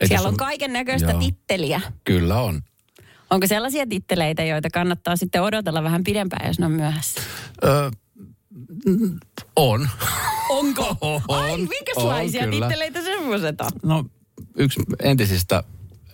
Ei 0.00 0.08
Siellä 0.08 0.28
on 0.28 0.36
kaiken 0.36 0.72
näköistä 0.72 1.14
titteliä. 1.14 1.80
Kyllä 2.04 2.40
on. 2.40 2.60
Onko 3.30 3.46
sellaisia 3.46 3.86
titteleitä, 3.86 4.44
joita 4.44 4.68
kannattaa 4.70 5.16
sitten 5.16 5.42
odotella 5.42 5.82
vähän 5.82 6.04
pidempään, 6.04 6.46
jos 6.46 6.58
ne 6.58 6.66
on 6.66 6.72
myöhässä? 6.72 7.20
Ö, 7.64 7.90
mm, 8.86 9.20
on. 9.56 9.88
Onko? 10.50 10.96
On, 11.00 11.22
Ai, 11.28 11.56
minkälaisia 11.56 12.44
on, 12.44 12.50
titteleitä 12.50 13.02
semmoiset 13.02 13.60
on? 13.60 13.70
No, 13.82 14.04
yksi 14.56 14.80
entisistä 15.02 15.62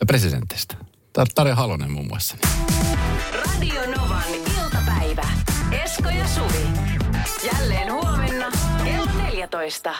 presidenteistä. 0.07 0.75
Tar- 1.19 1.33
Tarja 1.35 1.55
Halonen 1.55 1.91
muun 1.91 2.07
muassa. 2.07 2.37
Radio 3.33 3.81
Novan 3.97 4.25
iltapäivä. 4.35 5.29
Esko 5.85 6.09
ja 6.09 6.29
Suvi. 6.29 6.67
Jälleen 7.53 7.93
huomenna 7.93 8.47
kello 8.85 9.11
14. 9.23 9.95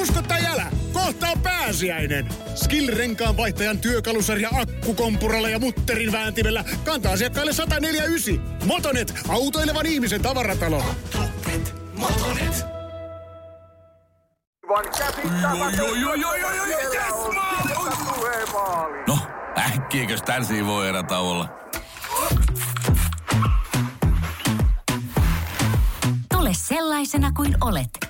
Usko 0.00 0.22
tai 0.22 0.46
älä, 0.46 0.66
kohta 0.92 1.28
on 1.28 1.40
pääsiäinen. 1.40 2.28
Skill-renkaan 2.54 3.36
vaihtajan 3.36 3.78
työkalusarja 3.78 4.48
akkukompuralla 4.52 5.48
ja 5.48 5.58
mutterin 5.58 6.12
vääntimellä 6.12 6.64
kantaa 6.84 7.12
asiakkaille 7.12 7.52
149. 7.52 8.66
Motonet, 8.66 9.14
autoilevan 9.28 9.86
ihmisen 9.86 10.22
tavaratalo. 10.22 10.82
Motonet, 11.14 11.74
Motonet. 11.94 12.64
No, 19.06 19.18
Äkkiäkös 19.56 20.22
tän 20.22 20.66
voi 20.66 20.88
erä 20.88 21.04
olla? 21.18 21.48
Tule 26.32 26.50
sellaisena 26.52 27.32
kuin 27.32 27.56
olet, 27.60 28.09